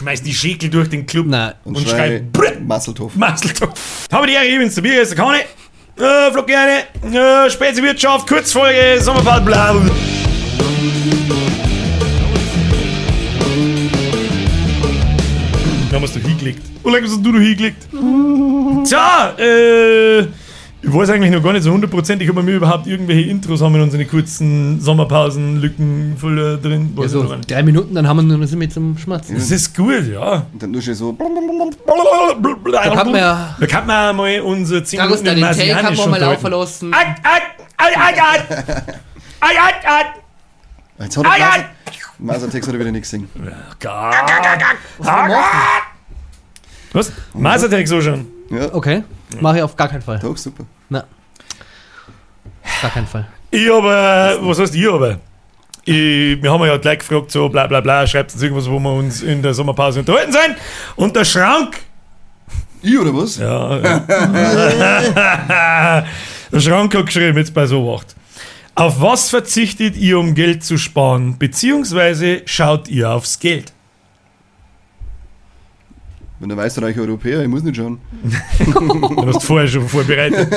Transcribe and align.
schmeißt 0.00 0.24
die 0.24 0.32
Schäkel 0.32 0.70
durch 0.70 0.88
den 0.88 1.04
Club 1.04 1.26
Nein. 1.26 1.52
und, 1.64 1.76
Und 1.76 1.86
schreit 1.86 2.24
schrei 2.34 2.58
Masseltoff. 2.60 3.14
Masseltopf. 3.16 4.08
Habe 4.10 4.26
die 4.26 4.32
Ehre, 4.32 4.46
ich 4.46 4.58
bin's, 4.58 4.74
der 4.74 4.82
Bier 4.82 5.02
ist 5.02 5.10
der 5.10 5.18
Kane. 5.18 5.40
Äh, 5.98 6.32
Flog 6.32 6.46
gerne. 6.46 6.84
Äh, 7.12 7.50
Spezi 7.50 7.82
Wirtschaft, 7.82 8.26
Kurzfolge, 8.26 8.98
Sommerfahrt, 9.00 9.44
bla. 9.44 9.74
Da 15.90 16.00
hast 16.00 16.16
du 16.16 16.20
hingelegt. 16.20 16.62
Wo 16.82 16.88
lange 16.88 17.06
hast 17.06 17.22
du 17.22 17.32
da 17.32 17.38
hingelegt? 17.38 17.86
Tja, 18.88 19.34
äh, 19.38 20.26
ich 20.82 20.92
weiß 20.94 21.10
eigentlich 21.10 21.30
noch 21.30 21.42
gar 21.42 21.52
nicht 21.52 21.62
so 21.62 21.72
hundertprozentig, 21.72 22.28
ob 22.30 22.36
wir 22.36 22.42
mir 22.42 22.56
überhaupt 22.56 22.86
irgendwelche 22.86 23.28
Intros 23.28 23.60
haben 23.60 23.74
in 23.74 23.82
unseren 23.82 24.08
kurzen 24.08 24.80
Sommerpausen, 24.80 25.60
Lücken 25.60 26.16
voll 26.18 26.38
äh, 26.38 26.56
drin. 26.58 26.94
Ja, 26.98 27.08
so 27.08 27.22
nicht. 27.24 27.50
drei 27.50 27.62
Minuten, 27.62 27.94
dann 27.94 28.08
haben 28.08 28.16
wir 28.28 28.36
nur 28.36 28.46
sind 28.46 28.60
wir 28.60 28.70
zum 28.70 28.96
Schmatzen. 28.96 29.34
Das 29.36 29.50
ist 29.50 29.76
gut, 29.76 30.06
ja. 30.10 30.46
Und 30.52 30.62
dann 30.62 30.70
nur 30.70 30.80
schon 30.80 30.94
so. 30.94 31.12
Da 32.72 32.82
kann 32.94 33.06
man 33.10 33.16
ja- 33.16 33.56
Da 33.60 33.66
kann 33.66 33.86
man 33.86 34.16
mal 34.16 34.40
unsere 34.40 34.82
10 34.82 34.98
Dragos, 35.00 35.18
Minuten 35.22 35.36
in 35.36 35.42
deinen 35.42 35.58
Take 35.58 35.82
haben 35.82 35.96
wir 35.96 36.06
mal 36.06 36.20
laufen 36.20 36.50
lassen. 36.50 36.94
At, 36.94 37.06
at, 37.22 37.42
at, 37.76 37.96
at. 37.96 38.50
At, 39.40 39.56
at, 39.56 39.84
at. 39.86 40.06
Jetzt 41.04 41.16
hat 41.16 41.24
er 41.26 41.38
ja. 41.38 41.46
Masel- 41.46 41.64
Masertex 42.18 42.66
hat 42.66 42.74
er 42.74 42.80
wieder 42.80 42.92
nichts 42.92 43.10
gesehen. 43.10 43.28
Was? 46.92 47.12
Masertech 47.34 47.88
so 47.88 48.00
schon. 48.00 48.26
Ja, 48.50 48.74
Okay, 48.74 49.02
mache 49.40 49.58
ich 49.58 49.62
auf 49.62 49.76
gar 49.76 49.88
keinen 49.88 50.02
Fall. 50.02 50.18
doch, 50.18 50.36
super. 50.36 50.64
Na. 50.88 51.04
Gar 52.82 52.90
keinen 52.90 53.06
Fall. 53.06 53.26
Ich 53.50 53.68
habe, 53.68 54.38
was 54.42 54.58
heißt 54.58 54.74
ich 54.74 54.90
habe? 54.90 55.18
Ich, 55.84 56.42
wir 56.42 56.52
haben 56.52 56.64
ja 56.64 56.76
gleich 56.76 56.98
gefragt, 57.00 57.30
so 57.30 57.48
bla 57.48 57.66
bla 57.66 57.80
bla, 57.80 58.06
schreibt 58.06 58.32
uns 58.32 58.42
irgendwas, 58.42 58.68
wo 58.70 58.78
wir 58.78 58.92
uns 58.92 59.22
in 59.22 59.42
der 59.42 59.54
Sommerpause 59.54 60.00
unterhalten 60.00 60.32
sein. 60.32 60.56
Und 60.96 61.16
der 61.16 61.24
Schrank, 61.24 61.78
Ich 62.82 62.98
oder 62.98 63.14
was? 63.14 63.36
ja, 63.38 63.78
ja. 63.78 63.98
der 66.52 66.60
Schrank 66.60 66.94
hat 66.94 67.06
geschrieben, 67.06 67.38
jetzt 67.38 67.54
bei 67.54 67.66
so 67.66 67.86
Wacht. 67.86 68.14
Auf 68.74 69.00
was 69.00 69.30
verzichtet 69.30 69.96
ihr, 69.96 70.18
um 70.18 70.34
Geld 70.34 70.64
zu 70.64 70.78
sparen? 70.78 71.38
Beziehungsweise 71.38 72.42
schaut 72.46 72.88
ihr 72.88 73.10
aufs 73.10 73.38
Geld? 73.38 73.72
Wenn 76.40 76.48
der 76.48 76.56
Weißreicher 76.56 77.02
Europäer, 77.02 77.42
ich 77.42 77.48
muss 77.48 77.62
nicht 77.62 77.76
schauen. 77.76 77.98
Du 78.64 79.26
hast 79.26 79.44
vorher 79.44 79.68
schon 79.68 79.86
vorbereitet. 79.88 80.48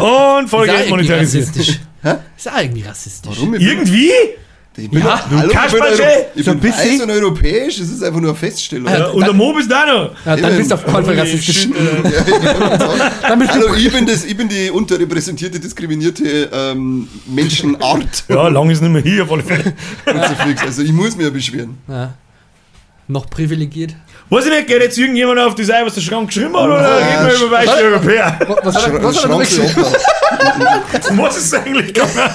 Und 0.00 0.48
Folge 0.48 0.72
ist 0.72 0.76
auch 0.76 0.80
irgendwie 0.80 0.90
monetarisiert. 0.90 1.48
rassistisch. 1.48 1.80
Ist 2.36 2.50
auch 2.50 2.58
irgendwie 2.60 2.82
rassistisch. 2.82 3.32
Warum? 3.36 3.54
Ich 3.54 3.60
Irgendwie? 3.62 4.10
Ich 4.78 4.90
bin, 4.90 5.00
Ja, 5.00 5.24
hallo, 5.30 5.48
ich 5.48 5.72
bin, 5.72 5.82
Euro 5.82 6.02
ich 6.34 6.44
so 6.44 6.50
ein 6.50 6.60
bin 6.60 6.70
bisschen. 6.70 7.00
weiß 7.00 7.02
und 7.02 7.10
europäisch, 7.10 7.78
das 7.78 7.88
ist 7.88 8.02
einfach 8.02 8.20
nur 8.20 8.30
eine 8.30 8.38
Feststellung. 8.38 8.86
Ja, 8.92 9.06
und 9.06 9.24
der 9.24 9.32
Mob 9.32 9.58
ist 9.58 9.70
da 9.70 9.86
noch. 9.86 10.26
Ja, 10.26 10.36
dann 10.36 10.56
bist 10.56 10.70
du 10.70 10.74
auf 10.74 10.84
keinen 10.84 11.04
Fall 11.04 11.18
rassistisch. 11.18 11.68
bist 11.72 13.52
Hallo, 13.52 13.74
ich 13.74 13.90
bin, 13.90 14.04
das, 14.06 14.24
ich 14.26 14.36
bin 14.36 14.48
die 14.50 14.70
unterrepräsentierte, 14.70 15.58
diskriminierte 15.60 16.50
ähm, 16.52 17.08
Menschenart. 17.26 18.24
Ja, 18.28 18.48
lang 18.48 18.68
ist 18.68 18.82
nicht 18.82 18.90
mehr 18.92 19.02
hier, 19.02 19.22
auf 19.22 19.32
alle 19.32 19.42
Fälle. 19.42 19.72
Also 20.64 20.82
ich 20.82 20.92
muss 20.92 21.16
mich 21.16 21.24
ja 21.24 21.30
beschweren. 21.30 21.78
ja. 21.88 22.12
noch 23.08 23.30
privilegiert. 23.30 23.94
Weiß 24.28 24.44
ich 24.44 24.50
nicht, 24.50 24.66
geht 24.66 24.82
jetzt 24.82 24.98
irgendjemand 24.98 25.38
auf 25.38 25.54
die 25.54 25.62
Seite, 25.62 25.86
was 25.86 25.94
der 25.94 26.00
Schrank 26.00 26.28
geschrieben 26.28 26.56
hat, 26.56 26.64
oder 26.64 26.98
reden 26.98 27.26
wir 27.26 27.46
über 27.46 27.56
weiße 27.56 27.68
was? 27.68 27.80
Europäer? 27.80 28.38
Was 28.64 28.84
hat 28.84 29.02
was 29.04 29.22
er 29.22 29.28
noch 29.28 29.44
Schrank 29.44 29.46
soll 29.46 29.66
abhauen. 29.66 31.18
Was 31.18 31.36
ist 31.36 31.54
eigentlich 31.54 31.94
gegangen? 31.94 32.30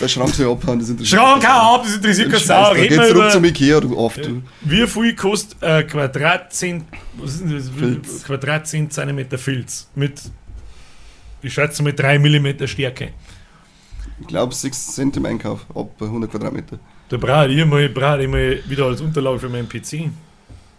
Der 0.00 0.08
Schrank 0.08 0.34
soll 0.34 0.50
abhauen, 0.50 0.80
das 0.80 0.88
interessiert 0.88 1.20
Schrank, 1.20 1.48
hau 1.48 1.76
ab, 1.76 1.82
das 1.84 1.94
interessiert 1.94 2.30
keine 2.30 2.44
Sau. 2.44 2.72
Reden 2.72 2.96
wir 2.98 3.08
zurück 3.08 3.30
zum 3.30 3.44
über, 3.44 3.48
Ikea, 3.48 3.80
du 3.80 3.96
oft. 3.96 4.24
Du. 4.24 4.42
wie 4.62 4.86
viel 4.88 5.14
kostet 5.14 5.62
äh, 5.62 5.84
Quadratzent, 5.84 6.86
was 7.18 7.34
ist 7.34 7.40
denn 7.42 7.56
das? 7.56 7.68
Filz. 7.68 8.24
Quadratzent 8.24 8.92
Zentimeter 8.92 9.38
Filz 9.38 9.88
mit, 9.94 10.20
ich 11.42 11.54
schätze 11.54 11.84
mit 11.84 12.00
3 12.00 12.18
mm 12.18 12.66
Stärke. 12.66 13.10
Ich 14.20 14.26
glaube 14.26 14.52
6 14.52 14.94
Cent 14.94 15.16
im 15.18 15.26
Einkauf, 15.26 15.66
ab 15.72 15.90
100 16.00 16.28
Quadratmeter. 16.32 16.80
Da 17.08 17.16
brauche 17.16 17.46
ich 17.46 17.64
mal, 17.64 17.88
brauche 17.88 18.22
ich 18.22 18.28
mal 18.28 18.58
wieder 18.66 18.86
als 18.86 19.00
Unterlage 19.00 19.38
für 19.38 19.48
meinen 19.48 19.68
PC. 19.68 20.10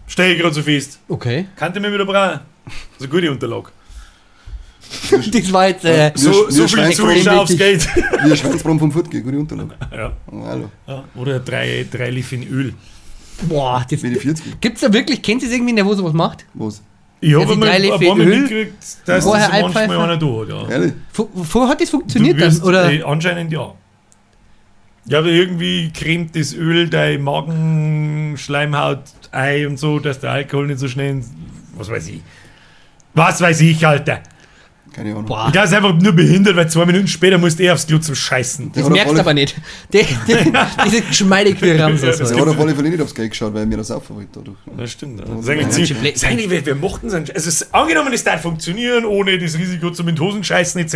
Stehe 0.07 0.33
ich 0.33 0.39
gerade 0.41 0.53
so 0.53 0.61
fest. 0.61 0.99
Okay. 1.07 1.47
Kannte 1.55 1.79
mir 1.79 1.91
wieder 1.91 2.05
brauchen. 2.05 2.39
Das 2.65 2.73
ist 2.97 3.01
eine 3.01 3.09
gute 3.09 3.31
Unterlage. 3.31 3.69
Das 5.31 5.51
war 5.51 5.67
jetzt. 5.67 5.83
Äh, 5.83 6.11
So, 6.15 6.31
wir 6.31 6.51
so 6.51 6.67
viel 6.67 6.69
schweigen 6.69 6.93
zu 6.93 7.07
extrem 7.09 7.21
ich 7.21 7.29
aufs. 7.29 7.57
Geld. 7.57 7.87
Wie 7.95 8.31
ein 8.31 8.37
Schweinsbraten 8.37 8.79
vom 8.79 8.91
Furtge, 8.91 9.21
gute 9.21 9.39
Unterlage. 9.39 9.75
ja. 9.91 10.13
Hallo. 10.45 10.69
Ja, 10.87 11.03
oder 11.15 11.39
drei, 11.39 11.85
drei 11.91 12.09
Liefen 12.11 12.43
Öl. 12.47 12.73
boah, 13.43 13.83
das, 13.89 14.03
Wie 14.03 14.09
die 14.11 14.15
40. 14.19 14.61
gibt's 14.61 14.81
da 14.81 14.93
wirklich, 14.93 15.21
kennt 15.23 15.41
ihr 15.43 15.51
irgendwie, 15.51 15.73
der 15.75 15.85
wo 15.85 15.93
sowas 15.95 16.13
macht? 16.13 16.45
Was? 16.53 16.81
Ich 17.19 17.33
habe 17.33 17.55
mal 17.55 17.65
drei 17.67 17.75
ein 17.77 17.81
Löffel 17.83 18.07
paar 18.07 18.15
Mal 18.15 18.27
Öl 18.27 18.39
mitgekriegt, 18.41 18.73
dass 19.05 19.23
vorher 19.23 19.49
das 19.49 19.61
manchmal 19.73 19.99
einer 19.99 20.17
da 20.17 20.67
hat. 20.67 20.69
Ja. 20.69 21.25
Vorher 21.43 21.69
hat 21.71 21.81
das 21.81 21.89
funktioniert 21.89 22.37
Du 22.37 22.41
wirst, 22.41 22.59
dann, 22.61 22.67
oder? 22.67 22.91
Äh, 22.91 23.01
anscheinend 23.03 23.51
ja. 23.51 23.73
Ja, 25.07 25.19
aber 25.19 25.27
irgendwie 25.27 25.91
cremt 25.91 26.35
das 26.35 26.53
Öl 26.53 26.89
deine 26.89 27.19
Magenschleimhaut 27.19 29.03
ein 29.31 29.67
und 29.67 29.77
so, 29.77 29.99
dass 29.99 30.19
der 30.19 30.31
Alkohol 30.31 30.67
nicht 30.67 30.79
so 30.79 30.87
schnell. 30.87 31.21
Was 31.75 31.89
weiß 31.89 32.07
ich. 32.09 32.21
Was 33.13 33.39
weiß 33.39 33.61
ich, 33.61 33.85
Alter. 33.85 34.21
Keine 34.93 35.11
Ahnung. 35.11 35.25
Boah, 35.25 35.51
Ich 35.53 35.59
es 35.59 35.65
ist 35.71 35.73
einfach 35.73 35.93
nur 35.93 36.13
behindert, 36.13 36.55
weil 36.55 36.69
zwei 36.69 36.85
Minuten 36.85 37.07
später 37.07 37.37
musst 37.37 37.59
du 37.59 37.63
eh 37.63 37.71
aufs 37.71 37.85
Klo 37.85 37.97
zum 37.97 38.15
Scheißen. 38.15 38.71
das 38.73 38.89
merkst 38.89 39.13
du 39.15 39.19
aber 39.19 39.33
nicht. 39.33 39.55
Der, 39.91 40.05
der, 40.27 40.45
diese 40.85 41.01
geschmeidig 41.01 41.61
wie 41.61 41.71
Ramses. 41.71 42.01
Ja, 42.01 42.09
das 42.09 42.17
Der 42.19 42.27
so. 42.27 42.39
hat 42.39 42.47
auf 42.47 42.59
alle 42.59 42.73
Fälle 42.75 42.89
nicht 42.89 43.01
aufs 43.01 43.13
Geld 43.13 43.31
geschaut, 43.31 43.53
weil 43.53 43.65
mir 43.65 43.77
das 43.77 43.87
saufen 43.87 44.15
wollte. 44.15 44.29
dadurch. 44.33 44.57
Das 44.77 44.91
stimmt. 44.91 45.19
Ja. 45.19 45.25
Das 45.25 45.39
ist 45.43 45.49
eigentlich 45.49 45.77
ja, 45.77 45.85
ziemlich. 45.95 46.15
ist 46.15 46.25
eigentlich, 46.25 46.49
wir, 46.49 46.65
wir 46.65 46.75
mochten 46.75 47.07
es. 47.07 47.13
Also, 47.13 47.33
es 47.33 47.47
ist 47.47 47.73
angenommen, 47.75 48.13
es 48.13 48.23
darf 48.23 48.41
funktionieren, 48.41 49.03
ohne 49.05 49.37
das 49.37 49.57
Risiko 49.57 49.91
zum 49.91 50.07
in 50.07 50.15
die 50.15 50.21
Hosen 50.21 50.43
scheißen 50.43 50.79
etc. 50.79 50.95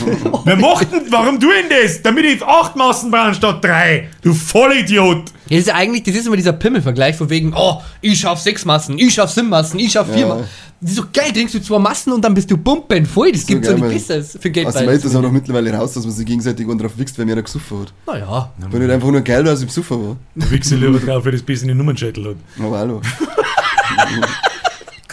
wir 0.44 0.56
mochten, 0.56 1.00
warum 1.10 1.40
tun 1.40 1.50
das? 1.68 2.02
Damit 2.02 2.24
ich 2.26 2.42
acht 2.44 2.76
Massen 2.76 3.10
brauche 3.10 3.34
statt 3.34 3.64
drei. 3.64 4.08
Du 4.22 4.32
Vollidiot. 4.32 5.32
Ja, 5.50 5.56
das 5.56 5.66
ist 5.66 5.66
ja 5.66 5.74
eigentlich, 5.74 6.04
das 6.04 6.14
ist 6.14 6.28
immer 6.28 6.36
dieser 6.36 6.52
Pimmelvergleich, 6.52 7.16
von 7.16 7.28
wegen, 7.28 7.52
oh, 7.56 7.82
ich 8.00 8.20
schaff 8.20 8.40
sechs 8.40 8.64
Massen, 8.64 8.96
ich 9.00 9.12
schaff 9.12 9.32
sieben 9.32 9.48
Massen, 9.48 9.80
ich 9.80 9.90
schaff 9.90 10.06
vier 10.06 10.20
Ja. 10.20 10.28
Massen. 10.28 10.44
Das 10.80 10.90
ist 10.92 10.96
so 10.96 11.04
geil, 11.12 11.32
trinkst 11.32 11.54
du 11.54 11.60
zwei 11.60 11.78
Massen 11.80 12.12
und 12.12 12.24
dann 12.24 12.32
bist 12.34 12.50
du 12.50 12.56
pumpen 12.56 13.04
voll. 13.04 13.32
Das 13.32 13.44
gibt 13.44 13.66
so 13.66 13.72
nicht 13.72 14.06
besser 14.08 14.22
für 14.22 14.48
Geld. 14.48 14.68
Aus 14.68 14.74
dem 14.74 14.86
Welt 14.86 15.04
ist 15.04 15.14
auch 15.14 15.20
noch 15.20 15.32
mittlerweile 15.32 15.74
raus, 15.74 15.92
dass 15.92 16.04
man 16.04 16.14
sich 16.14 16.24
gegenseitig 16.24 16.66
und 16.68 16.80
drauf 16.80 16.92
wichst, 16.96 17.18
wenn 17.18 17.26
mir 17.26 17.32
einer 17.32 17.42
gesoffen 17.42 17.80
hat. 17.80 17.92
Naja, 18.06 18.52
Bin 18.70 18.80
nicht 18.80 18.90
einfach 18.90 19.10
nur 19.10 19.20
geil, 19.20 19.42
dass 19.44 19.60
ich 19.60 19.66
besoffen 19.66 20.08
war. 20.08 20.16
Du 20.36 20.50
wichse 20.50 20.76
lieber 20.76 20.98
drauf, 21.00 21.24
weil 21.24 21.32
das 21.32 21.42
bisschen 21.42 21.68
den 21.68 21.76
Nummernschädel 21.76 22.28
hat. 22.28 22.36
Aber 22.64 22.78
hallo. 22.78 23.00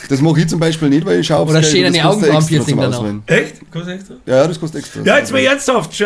das 0.07 0.21
mache 0.21 0.39
ich 0.39 0.47
zum 0.47 0.59
Beispiel 0.59 0.89
nicht, 0.89 1.05
weil 1.05 1.19
ich 1.19 1.27
schaue 1.27 1.47
Oder 1.47 1.61
Geld 1.61 1.71
schön 1.71 1.79
und 1.81 1.87
eine 1.87 1.97
das 1.97 2.05
kostet 2.05 2.29
Augenbrauen-Piercing 2.29 2.77
dann 2.77 2.93
auch. 2.93 3.05
Echt? 3.25 3.71
Kostet 3.71 3.93
extra? 3.95 4.15
Ja, 4.25 4.47
das 4.47 4.59
kostet 4.59 4.79
extra. 4.81 5.01
Ja, 5.01 5.17
jetzt 5.17 5.31
mal 5.33 5.39
ernsthaft. 5.39 6.01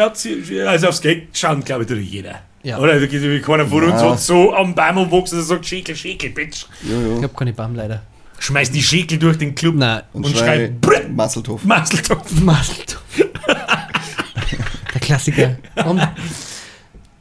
Also 0.65 0.87
aufs 0.87 1.01
Geld 1.01 1.27
schauen, 1.33 1.63
glaube 1.63 1.83
ich, 1.83 1.89
tut 1.89 1.99
jeder. 1.99 2.39
Ja. 2.63 2.77
Oder? 2.77 2.99
Da 2.99 3.05
geht 3.07 3.21
wie 3.21 3.39
keiner 3.41 3.65
von 3.65 3.83
uns 3.83 4.01
Ja. 4.01 4.11
hat 4.11 4.19
so 4.19 4.53
am 4.53 4.75
Baum 4.75 4.97
umwachsen, 4.97 5.37
dass 5.37 5.45
er 5.45 5.55
sagt, 5.55 5.65
Schäkel, 5.65 5.95
Schäkel, 5.95 6.29
Bitch. 6.29 6.65
Ja, 6.83 6.95
ich 7.01 7.17
ja. 7.17 7.23
hab 7.23 7.35
keine 7.37 7.53
Bam 7.53 7.73
leider. 7.75 8.03
Schmeißt 8.39 8.73
die 8.73 8.81
Schäkel 8.83 9.17
durch 9.19 9.37
den 9.37 9.53
Club 9.55 9.75
Nein, 9.75 10.01
Und, 10.13 10.25
Und 10.25 10.35
schrei 10.37 10.55
schreit, 10.57 10.81
"Brr!" 10.81 11.07
Masseltoff. 11.09 11.63
Masseltopf. 11.63 12.31
Maseltopf. 12.41 13.01
Der 14.93 15.01
Klassiker. 15.01 15.57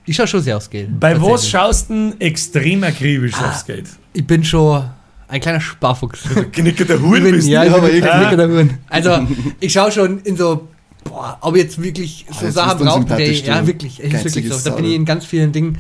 Ich 0.06 0.17
schau 0.17 0.27
schon 0.27 0.41
sehr 0.41 0.56
aufs 0.56 0.69
Geld. 0.69 0.99
Bei 0.99 1.21
was 1.21 1.49
schaust 1.49 1.91
du 1.91 2.15
extrem 2.19 2.83
akribisch 2.84 3.34
Ah. 3.34 3.50
aufs 3.50 3.65
Geld? 3.65 3.87
Ich 4.12 4.27
bin 4.27 4.43
schon 4.43 4.83
ein 5.29 5.41
kleiner 5.41 5.61
Sparfuchs. 5.61 6.21
Knicker 6.53 6.84
der 6.84 6.97
Ich 6.97 7.03
Huhn 7.03 7.23
bin, 7.23 7.33
bist 7.33 7.49
ja, 7.49 7.65
ich 7.65 7.71
aber 7.71 7.87
bin 7.87 7.97
ich- 7.99 8.11
ein 8.11 8.21
Knicker 8.23 8.37
der 8.37 8.49
Huren. 8.49 8.79
Also, 8.89 9.27
ich 9.61 9.73
schaue 9.73 9.93
schon 9.93 10.21
in 10.23 10.37
so, 10.37 10.69
boah, 11.05 11.38
ob 11.41 11.56
ich 11.56 11.62
jetzt 11.62 11.83
wirklich 11.83 12.27
so 12.31 12.44
jetzt 12.47 12.55
Sachen 12.55 12.84
brauche. 12.84 13.00
sympathisch, 13.00 13.43
Ja, 13.44 13.66
wirklich. 13.66 14.00
Ist 14.00 14.25
wirklich 14.25 14.53
so. 14.53 14.71
Da 14.71 14.77
bin 14.77 14.84
ich 14.84 14.94
in 14.94 15.05
ganz 15.05 15.25
vielen 15.25 15.53
Dingen. 15.53 15.78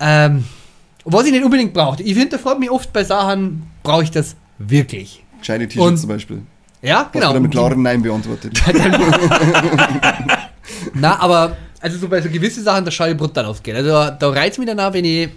Ähm, 0.00 0.44
was 1.04 1.26
ich 1.26 1.32
nicht 1.32 1.44
unbedingt 1.44 1.74
brauche. 1.74 2.02
Ich 2.02 2.16
hinterfrage 2.16 2.58
mich 2.60 2.70
oft 2.70 2.92
bei 2.92 3.04
Sachen, 3.04 3.64
brauche 3.82 4.02
ich 4.04 4.10
das 4.10 4.36
wirklich? 4.58 5.22
Gescheite 5.38 5.64
Und- 5.64 5.70
T-Shirts 5.70 6.00
zum 6.00 6.08
Beispiel. 6.08 6.42
Ja, 6.82 7.08
genau. 7.12 7.28
du 7.28 7.34
damit 7.34 7.50
klaren 7.50 7.82
Nein 7.82 8.02
beantwortet. 8.02 8.60
Na, 10.94 11.18
aber, 11.20 11.56
also 11.80 11.98
so 11.98 12.08
bei 12.08 12.20
so 12.20 12.28
gewissen 12.28 12.62
Sachen, 12.62 12.84
da 12.84 12.90
schaue 12.90 13.10
ich 13.10 13.16
brutal 13.16 13.44
aufs 13.46 13.62
Geld. 13.62 13.76
Also 13.78 13.90
da, 13.90 14.10
da 14.10 14.28
reizt 14.30 14.58
mich 14.58 14.66
danach, 14.66 14.92
wenn 14.92 15.04
ich 15.04 15.28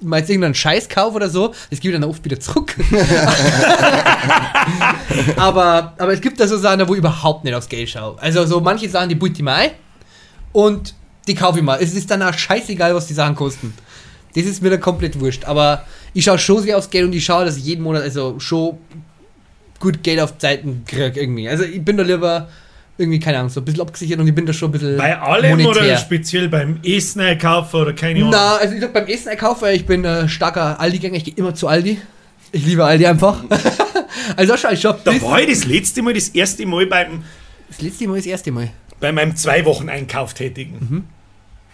mal 0.00 0.20
jetzt 0.20 0.30
irgendeinen 0.30 0.54
Scheiß 0.54 0.88
kaufe 0.88 1.16
oder 1.16 1.28
so, 1.28 1.52
das 1.70 1.80
gebe 1.80 1.94
ich 1.94 2.00
dann 2.00 2.08
oft 2.08 2.24
wieder 2.24 2.38
zurück. 2.38 2.74
aber, 5.36 5.94
aber 5.98 6.12
es 6.12 6.20
gibt 6.20 6.38
da 6.38 6.46
so 6.46 6.56
Sachen, 6.56 6.86
wo 6.88 6.92
ich 6.92 6.98
überhaupt 6.98 7.44
nicht 7.44 7.54
aufs 7.54 7.68
Geld 7.68 7.88
schaue. 7.88 8.20
Also 8.20 8.44
so 8.46 8.60
manche 8.60 8.88
Sachen, 8.88 9.08
die 9.08 9.14
bulte 9.14 9.36
ich 9.36 9.42
mal 9.42 9.70
und 10.52 10.94
die 11.26 11.34
kaufe 11.34 11.58
ich 11.58 11.64
mal. 11.64 11.78
Es 11.80 11.94
ist 11.94 12.10
dann 12.10 12.22
auch 12.22 12.34
scheißegal, 12.34 12.94
was 12.94 13.06
die 13.06 13.14
Sachen 13.14 13.34
kosten. 13.34 13.74
Das 14.34 14.44
ist 14.44 14.62
mir 14.62 14.70
dann 14.70 14.80
komplett 14.80 15.18
wurscht. 15.20 15.44
Aber 15.44 15.84
ich 16.14 16.24
schaue 16.24 16.38
schon 16.38 16.62
sehr 16.62 16.78
aufs 16.78 16.90
Geld 16.90 17.06
und 17.06 17.12
ich 17.12 17.24
schaue, 17.24 17.44
dass 17.44 17.56
ich 17.56 17.64
jeden 17.64 17.82
Monat 17.82 18.02
also 18.02 18.38
schon 18.38 18.78
gut 19.80 20.02
Geld 20.02 20.20
auf 20.20 20.38
Zeiten 20.38 20.84
kriege 20.86 21.20
irgendwie. 21.20 21.48
Also 21.48 21.64
ich 21.64 21.84
bin 21.84 21.96
da 21.96 22.02
lieber 22.02 22.48
irgendwie, 22.98 23.20
keine 23.20 23.38
Ahnung, 23.38 23.48
so 23.48 23.60
ein 23.60 23.64
bisschen 23.64 23.80
abgesichert 23.80 24.18
und 24.18 24.26
ich 24.26 24.34
bin 24.34 24.44
da 24.44 24.52
schon 24.52 24.68
ein 24.68 24.72
bisschen 24.72 24.96
Bei 24.96 25.18
allem 25.18 25.54
oder 25.60 25.62
monetär. 25.62 25.96
speziell 25.98 26.48
beim 26.48 26.80
Essen 26.84 27.20
einkaufen 27.20 27.80
oder 27.80 27.92
keine 27.92 28.18
Ahnung? 28.18 28.30
Na, 28.32 28.56
also 28.56 28.74
ich 28.74 28.80
sag 28.80 28.92
beim 28.92 29.06
Essen 29.06 29.28
einkaufen, 29.28 29.62
weil 29.62 29.76
ich 29.76 29.86
bin 29.86 30.04
äh, 30.04 30.28
starker 30.28 30.78
Aldi-Gänger, 30.80 31.16
ich 31.16 31.24
gehe 31.24 31.34
immer 31.34 31.54
zu 31.54 31.68
Aldi. 31.68 32.00
Ich 32.50 32.66
liebe 32.66 32.84
Aldi 32.84 33.06
einfach. 33.06 33.44
also 34.36 34.56
schau, 34.56 34.70
ich 34.70 34.84
hab 34.84 35.04
Da 35.04 35.12
war 35.22 35.40
ich 35.40 35.48
das 35.48 35.64
letzte 35.64 36.02
Mal, 36.02 36.12
das 36.14 36.28
erste 36.30 36.66
Mal 36.66 36.86
beim, 36.86 37.22
das 37.68 37.80
letzte 37.80 38.08
Mal 38.08 38.16
das 38.16 38.26
erste 38.26 38.50
Mal. 38.50 38.70
bei 38.98 39.12
meinem 39.12 39.36
zwei 39.36 39.64
Wochen 39.64 39.88
Einkauf 39.88 40.34
tätigen. 40.34 41.06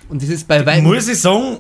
Und 0.09 0.23
das 0.23 0.29
ist 0.29 0.47
bei 0.47 0.67
weitem. 0.67 0.85
Muss 0.85 1.09
ich 1.09 1.19
sagen, 1.21 1.59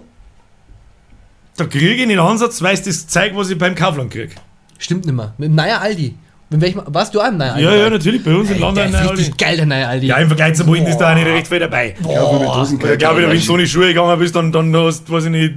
da 1.56 1.64
kriege 1.64 1.94
ich 1.94 2.06
nicht 2.06 2.19
ansatzweise 2.19 2.84
das 2.84 3.06
Zeug, 3.06 3.32
was 3.34 3.49
ich 3.49 3.56
beim 3.56 3.75
Kaufland 3.75 4.10
kriege. 4.10 4.34
Stimmt 4.78 5.06
nicht 5.06 5.14
mehr. 5.14 5.32
Mit 5.38 5.49
dem 5.49 5.55
neuen 5.55 5.70
Aldi. 5.70 6.14
Mit 6.54 6.62
welchem, 6.62 6.82
warst 6.86 7.12
du 7.12 7.20
auch 7.20 7.26
im 7.26 7.36
neuen 7.36 7.50
Aldi? 7.50 7.64
Ja, 7.64 7.74
ja, 7.74 7.90
natürlich, 7.90 8.22
bei 8.22 8.32
uns 8.32 8.48
im 8.48 8.60
Land 8.60 8.76
Der 8.76 8.84
ein 8.84 8.90
ist 8.90 8.96
Aldi. 8.96 9.10
richtig 9.14 9.36
geil, 9.36 9.56
der 9.56 9.66
neue 9.66 9.88
Aldi. 9.88 10.06
Ja, 10.06 10.18
im 10.18 10.28
Vergleich 10.28 10.54
zu 10.54 10.64
wohin 10.68 10.86
ist 10.86 10.98
da 10.98 11.10
auch 11.10 11.16
nicht 11.16 11.26
recht 11.26 11.48
viel 11.48 11.58
dabei. 11.58 11.96
Ja, 12.08 12.22
wo 12.22 12.38
mit 12.38 12.48
Dosen 12.48 12.78
Ich 12.80 12.98
glaube, 12.98 13.22
wenn 13.22 13.30
du 13.30 13.34
in 13.34 13.40
so 13.40 13.54
eine 13.54 13.66
Schuhe 13.66 13.88
gegangen 13.88 14.16
bist, 14.20 14.36
dann, 14.36 14.52
dann 14.52 14.76
hast 14.76 15.08
du, 15.08 15.12
weiß 15.14 15.24
ich 15.24 15.30
nicht, 15.30 15.54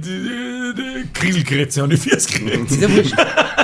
Kriselkrätze 1.14 1.84
an 1.84 1.90
die 1.90 1.96
Füße 1.96 2.32
gekriegt. 2.32 2.72
Ist 2.72 2.82
ja 2.82 2.90
wurscht. 2.90 3.14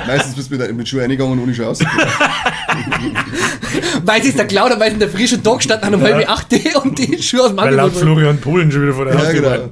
Meistens 0.07 0.35
bist 0.35 0.49
du 0.49 0.55
mit, 0.57 0.77
mit 0.77 0.87
Schuhe 0.87 1.01
reingegangen 1.01 1.33
und 1.33 1.43
ohne 1.43 1.53
Schuhe 1.53 1.65
rausgekommen. 1.65 2.05
Weil 4.05 4.21
es 4.21 4.27
ist 4.27 4.37
der 4.37 4.47
Cloud, 4.47 4.71
weil 4.79 4.87
es 4.87 4.93
in 4.93 4.99
der 4.99 5.09
frischen 5.09 5.43
Tag 5.43 5.61
stand 5.61 5.83
an 5.83 5.93
um 5.95 6.01
Ja. 6.05 6.13
halb 6.13 6.29
8 6.29 6.47
und 6.83 6.97
die 6.97 7.21
Schuhe 7.21 7.41
aus 7.41 7.47
dem 7.49 7.57
Weil 7.57 7.75
laut. 7.75 7.91
Florian 7.93 8.37
Polen 8.37 8.71
schon 8.71 8.83
wieder 8.83 8.93
vor 8.93 9.03
der 9.05 9.15
ja, 9.15 9.19
Haustür 9.19 9.41
genau. 9.41 9.49
waren. 9.51 9.69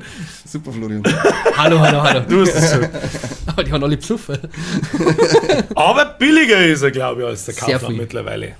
Super, 0.54 0.72
Florian. 0.72 1.02
Hallo, 1.58 1.80
hallo, 1.80 2.04
hallo. 2.04 2.20
Du 2.30 2.42
hast 2.42 2.54
es 2.54 2.72
so. 2.74 2.78
Aber 3.48 3.64
die 3.64 3.72
haben 3.72 3.84
alle 3.84 3.98
Pfluffe. 3.98 4.40
Aber 5.76 6.06
billiger 6.20 6.64
ist 6.64 6.84
er, 6.84 6.92
glaube 6.92 7.22
ich, 7.22 7.28
als 7.28 7.46
der 7.46 7.56
Sehr 7.56 7.64
Kaufland 7.74 7.88
viel. 7.96 8.02
mittlerweile. 8.04 8.52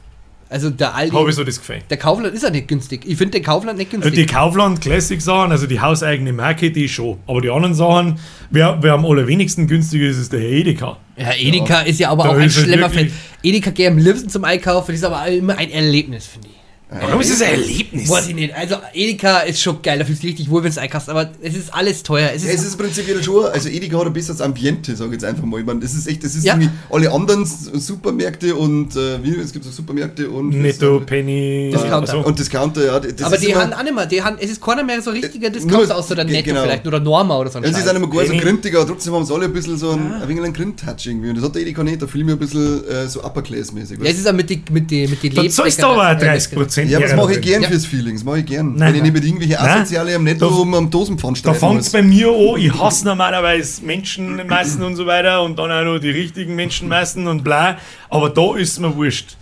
Also 0.50 0.72
der 0.72 0.96
Aldi. 0.96 1.16
Habe 1.16 1.30
ich 1.30 1.36
so 1.36 1.44
das 1.44 1.60
Gefühl. 1.60 1.82
Der 1.92 1.98
Kaufland 1.98 2.34
ist 2.34 2.42
ja 2.42 2.50
nicht 2.50 2.68
günstig. 2.68 3.04
Ich 3.06 3.16
finde 3.16 3.34
den 3.38 3.44
Kaufland 3.44 3.78
nicht 3.78 3.92
günstig. 3.92 4.16
Die 4.16 4.26
Kaufland 4.26 4.82
Classic 4.82 5.22
Sachen, 5.22 5.52
also 5.52 5.68
die 5.68 5.80
hauseigene 5.80 6.34
Marke, 6.34 6.72
die 6.72 6.90
schon. 6.90 7.20
Aber 7.28 7.42
die 7.42 7.52
anderen 7.52 7.76
Sachen, 7.76 8.18
wer, 8.50 8.80
wer 8.82 8.94
am 8.94 9.06
allerwenigsten 9.06 9.68
günstiger 9.68 10.08
ist, 10.08 10.18
ist 10.18 10.34
der 10.34 10.40
Herr 10.40 10.50
Edeka. 10.50 10.98
ja, 11.16 11.34
Edeka 11.36 11.82
ist 11.82 12.00
ja 12.00 12.10
aber 12.10 12.24
Da 12.24 12.30
auch 12.32 12.38
ein 12.38 12.50
Schlemmerfeld. 12.50 13.12
wirklich- 13.12 13.14
Edeka 13.44 13.70
gehe 13.70 13.88
am 13.90 14.00
liebsten 14.00 14.30
zum 14.30 14.44
Einkaufen, 14.46 14.88
das 14.94 14.96
ist 15.02 15.04
aber 15.06 15.28
immer 15.28 15.58
ein 15.60 15.70
Erlebnis, 15.70 16.26
finde 16.26 16.48
ich. 16.48 16.63
Warum 17.02 17.22
ist 17.22 17.32
das 17.32 17.42
ein 17.42 17.54
Erlebnis? 17.60 18.10
Weiß 18.10 18.28
ich 18.28 18.36
nicht. 18.36 18.54
Also 18.56 18.76
Edeka 18.94 19.40
ist 19.40 19.62
schon 19.62 19.82
geil, 19.82 20.00
da 20.00 20.06
fühlst 20.06 20.22
du 20.24 20.28
dich 20.28 20.34
richtig 20.36 20.50
wohl, 20.50 20.62
wenn 20.64 20.70
du 20.70 20.74
es 20.74 20.78
einkaufst, 20.78 21.10
aber 21.10 21.32
es 21.42 21.56
ist 21.56 21.74
alles 21.74 22.04
teuer. 22.04 22.30
Es 22.36 22.44
ist, 22.44 22.48
Ja, 22.50 22.54
es 22.56 22.64
ist 22.66 22.78
prinzipiell 22.78 23.24
schon, 23.24 23.46
also 23.46 23.70
Edeka 23.70 23.98
hat 24.00 24.08
ein 24.08 24.14
besseres 24.14 24.42
Ambiente, 24.42 24.96
sag 24.96 25.08
ich 25.08 25.14
jetzt 25.14 25.26
einfach 25.26 25.44
mal. 25.44 25.60
Ich 25.60 25.66
meine, 25.66 25.80
das 25.80 25.94
ist 25.94 26.08
echt, 26.08 26.24
das 26.24 26.36
ist 26.36 26.44
Ja. 26.46 26.54
irgendwie 26.54 26.70
alle 26.90 27.12
anderen 27.12 27.46
Supermärkte 27.46 28.56
und, 28.56 28.96
äh, 28.96 29.24
wie, 29.24 29.36
es 29.40 29.52
gibt 29.54 29.66
so 29.66 29.72
Supermärkte 29.72 30.30
und... 30.30 30.50
Netto, 30.50 31.00
Penny, 31.02 31.70
Discounter. 31.74 32.14
also, 32.14 32.28
Und 32.28 32.40
Discounter, 32.40 32.86
ja. 32.86 33.00
Das 33.00 33.22
aber 33.24 33.36
ist 33.36 33.44
die 33.44 33.52
immer- 33.52 33.62
haben 33.62 33.74
auch 33.74 33.84
nicht 33.84 33.96
mehr, 33.96 34.06
die 34.06 34.22
haben, 34.24 34.38
es 34.40 34.52
ist 34.52 34.62
keiner 34.62 34.84
mehr 34.84 35.02
so 35.02 35.12
richtiger 35.12 35.50
Nur- 35.50 35.60
Discounter 35.60 35.98
außer 35.98 36.16
der 36.16 36.26
Netto 36.26 36.50
genau. 36.50 36.64
vielleicht 36.64 36.88
oder 36.88 37.00
Norma 37.00 37.38
oder 37.38 37.50
so 37.50 37.60
Ja, 37.60 37.68
sie 37.68 37.74
Scheiß. 37.74 37.84
sind 37.86 37.96
immer 37.96 38.10
gar 38.10 38.26
so 38.26 38.34
grintig, 38.34 38.76
aber 38.76 38.88
trotzdem 38.88 39.14
haben 39.14 39.26
sie 39.26 39.34
alle 39.34 39.46
ein 39.46 39.54
bisschen 39.54 39.78
so 39.78 39.92
ein, 39.92 40.14
ein 40.22 40.28
wenig 40.28 40.44
einen 40.44 40.54
Grind-Touch 40.54 41.06
irgendwie. 41.06 41.30
Und 41.30 41.36
das 41.38 41.44
hat 41.46 41.56
der 41.56 41.62
Edeka 41.64 41.84
nicht, 41.84 42.02
da 42.02 42.08
fühle 42.08 42.22
ich 42.24 42.26
mich 42.26 42.36
ein 42.36 42.40
bisschen 42.40 42.88
äh, 42.88 43.08
so 43.08 43.24
upper-class-mäßig. 43.24 44.00
Ja, 44.00 44.10
es 44.10 44.18
ist 44.20 44.28
auch 44.28 44.34
mit 44.34 44.50
den 44.50 44.64
mit 44.72 44.90
die, 44.92 45.08
mit 45.08 45.22
die 45.24 45.30
da 45.30 45.48
zahlst 45.50 45.82
du 45.82 45.88
aber 45.88 46.12
auch 46.16 46.20
30 46.20 46.52
Prozent. 46.88 46.92
Ja, 46.92 46.98
aber 46.98 47.08
das 47.08 47.16
mache 47.16 47.34
ich 47.34 47.42
gern 47.42 47.62
Ja. 47.64 47.70
fürs 47.70 47.86
Feeling, 47.86 48.14
das 48.16 48.24
mache 48.24 48.40
ich 48.40 48.46
gern. 48.46 48.76
Nein, 48.76 48.80
Wenn 48.90 48.96
ich 48.96 49.02
nicht 49.04 49.14
mit 49.14 49.24
irgendwelchen. 49.26 49.58
Asoziale 49.58 50.16
am 50.16 50.24
Netto 50.24 50.50
Da- 50.50 50.56
um 50.56 50.74
am 50.74 50.90
Dosenpfand 50.90 51.38
Da 51.38 51.40
streiten 51.54 51.60
fängt 51.60 51.82
es 51.82 51.90
bei 51.92 52.02
mir 52.02 52.28
an, 52.30 52.60
ich 52.60 52.74
hasse 52.80 53.06
normalerweise 53.06 53.84
Menschenmassen 53.86 54.84
und 54.84 54.96
so 54.96 55.06
weiter 55.06 55.42
und 55.44 55.58
dann 55.60 55.72
auch 55.72 55.84
noch 55.84 56.00
die 56.00 56.10
richtigen 56.12 56.56
Menschenmassen 56.56 57.28
und 57.28 57.44
bla. 57.44 57.78
Aber 58.10 58.30
da 58.30 58.56
ist 58.58 58.80
mir 58.80 58.96
wurscht. 58.96 59.38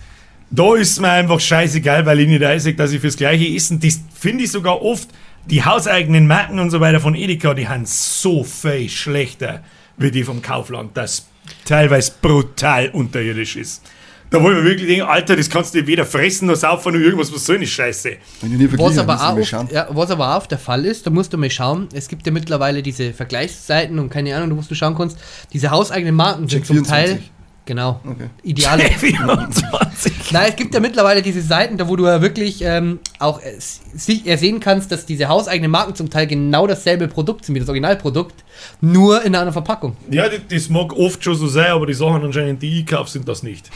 Da 0.49 0.75
ist 0.75 0.99
mir 0.99 1.09
einfach 1.09 1.39
scheißegal, 1.39 2.05
weil 2.05 2.19
ich 2.19 2.27
nicht 2.27 2.43
einsehe, 2.43 2.73
dass 2.73 2.91
ich 2.91 2.99
fürs 2.99 3.15
gleiche 3.15 3.45
Essen, 3.55 3.79
das 3.79 3.99
finde 4.17 4.43
ich 4.43 4.51
sogar 4.51 4.81
oft, 4.81 5.07
die 5.45 5.63
hauseigenen 5.63 6.27
Marken 6.27 6.59
und 6.59 6.69
so 6.71 6.79
weiter 6.81 6.99
von 6.99 7.15
Edeka, 7.15 7.53
die 7.53 7.67
haben 7.67 7.85
so 7.85 8.43
viel 8.43 8.89
schlechter 8.89 9.61
wie 9.97 10.11
die 10.11 10.23
vom 10.23 10.41
Kaufland, 10.41 10.91
das 10.95 11.27
teilweise 11.65 12.11
brutal 12.21 12.89
unterirdisch 12.89 13.55
ist. 13.55 13.81
Da 14.31 14.41
wollen 14.41 14.55
wir 14.55 14.63
wirklich 14.63 14.87
denken, 14.87 15.05
Alter, 15.05 15.35
das 15.35 15.49
kannst 15.49 15.75
du 15.75 15.85
weder 15.85 16.05
fressen 16.05 16.47
noch 16.47 16.55
saufen 16.55 16.93
noch 16.93 17.01
irgendwas, 17.01 17.33
was 17.33 17.45
soll 17.45 17.57
eine 17.57 17.67
Scheiße. 17.67 18.13
Wenn 18.39 18.53
ich 18.53 18.57
nie 18.57 18.79
Was 18.79 18.97
aber, 18.97 19.15
auch 19.15 19.69
ja, 19.69 19.87
was 19.89 20.09
aber 20.09 20.37
auch 20.37 20.47
der 20.47 20.57
Fall 20.57 20.85
ist, 20.85 21.05
da 21.05 21.09
musst 21.09 21.33
du 21.33 21.37
mal 21.37 21.49
schauen, 21.49 21.89
es 21.93 22.07
gibt 22.07 22.25
ja 22.25 22.31
mittlerweile 22.31 22.81
diese 22.81 23.11
Vergleichsseiten 23.11 23.99
und 23.99 24.09
keine 24.09 24.33
Ahnung, 24.33 24.57
wo 24.57 24.61
du 24.61 24.73
schauen 24.73 24.95
kannst, 24.95 25.17
diese 25.51 25.69
hauseigenen 25.69 26.15
Marken 26.15 26.47
sind 26.47 26.65
zum 26.65 26.77
24. 26.77 26.89
Teil, 26.89 27.23
genau, 27.65 27.99
Okay. 28.05 28.29
ideale. 28.43 28.83
24. 28.97 30.31
Nein, 30.31 30.45
es 30.49 30.55
gibt 30.55 30.73
ja 30.73 30.79
mittlerweile 30.79 31.21
diese 31.21 31.41
Seiten, 31.41 31.77
da 31.77 31.87
wo 31.87 31.95
du 31.95 32.05
ja 32.05 32.21
wirklich 32.21 32.61
ähm, 32.63 32.99
auch 33.19 33.39
äh, 33.41 33.53
sich 33.59 34.25
ersehen 34.27 34.59
kannst, 34.59 34.91
dass 34.91 35.05
diese 35.05 35.27
hauseigenen 35.27 35.71
Marken 35.71 35.95
zum 35.95 36.09
Teil 36.09 36.27
genau 36.27 36.67
dasselbe 36.67 37.07
Produkt 37.07 37.45
sind 37.45 37.55
wie 37.55 37.59
das 37.59 37.67
Originalprodukt, 37.69 38.43
nur 38.81 39.21
in 39.21 39.27
einer 39.27 39.39
anderen 39.39 39.53
Verpackung. 39.53 39.95
Ja, 40.09 40.27
das, 40.29 40.39
das 40.49 40.69
mag 40.69 40.93
oft 40.93 41.23
schon 41.23 41.35
so 41.35 41.47
sein, 41.47 41.67
aber 41.71 41.85
die 41.85 41.93
Sachen 41.93 42.23
anscheinend, 42.23 42.61
die 42.61 42.79
ich 42.79 42.85
kaufe, 42.85 43.09
sind 43.09 43.27
das 43.27 43.43
nicht. 43.43 43.69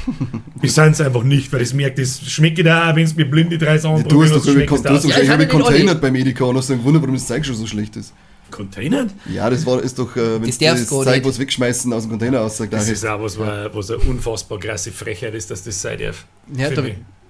Die 0.62 0.68
sind 0.70 0.92
es 0.92 1.02
einfach 1.02 1.24
nicht, 1.24 1.52
weil 1.54 1.60
das 1.60 1.74
merkt, 1.74 2.00
das 2.00 2.20
schmeckt 2.30 2.66
da 2.66 2.90
auch, 2.92 2.96
wenn 2.96 3.04
es 3.04 3.16
mir 3.16 3.26
blind 3.30 3.52
die 3.52 3.58
drei 3.58 3.78
Sachen 3.78 3.98
Ja, 3.98 4.04
du 4.04 4.24
hast 4.24 4.32
doch 4.32 4.46
ich 4.46 4.50
hatte 4.50 4.56
irgendwie 4.56 5.12
den 5.12 5.30
Olli. 5.32 5.48
containert 5.48 6.02
beim 6.02 6.16
Edeka 6.16 6.46
und 6.46 6.58
hast 6.58 6.70
dann 6.70 6.80
gewundert, 6.80 7.04
warum 7.04 7.16
das 7.16 7.28
Zeug 7.28 7.46
schon 7.46 7.56
so 7.56 7.66
schlecht 7.68 7.96
ist. 7.96 8.14
Container? 8.56 9.08
Ja, 9.32 9.50
das 9.50 9.66
war 9.66 9.82
ist 9.82 9.98
doch, 10.00 10.16
äh, 10.16 10.42
wenn 10.42 10.48
Das 10.48 10.58
das 10.58 10.88
Zeug 10.88 11.24
was 11.26 11.38
wegschmeißen 11.40 11.92
aus 11.94 12.04
dem 12.04 12.12
Container 12.12 12.42
aussagt. 12.42 12.74
Das 12.74 12.90
ist 12.90 13.06
auch 13.06 13.22
was, 13.22 13.38
wa- 13.38 13.70
was 13.74 13.92
eine 13.92 14.00
unfassbar 14.00 14.60
krasse 14.60 14.92
Frechheit 14.92 15.34
ist, 15.36 15.52
dass 15.52 15.64
das 15.64 15.82
sein 15.82 16.00
darf. 16.00 16.26
Ja, 16.56 16.70
da, 16.70 16.84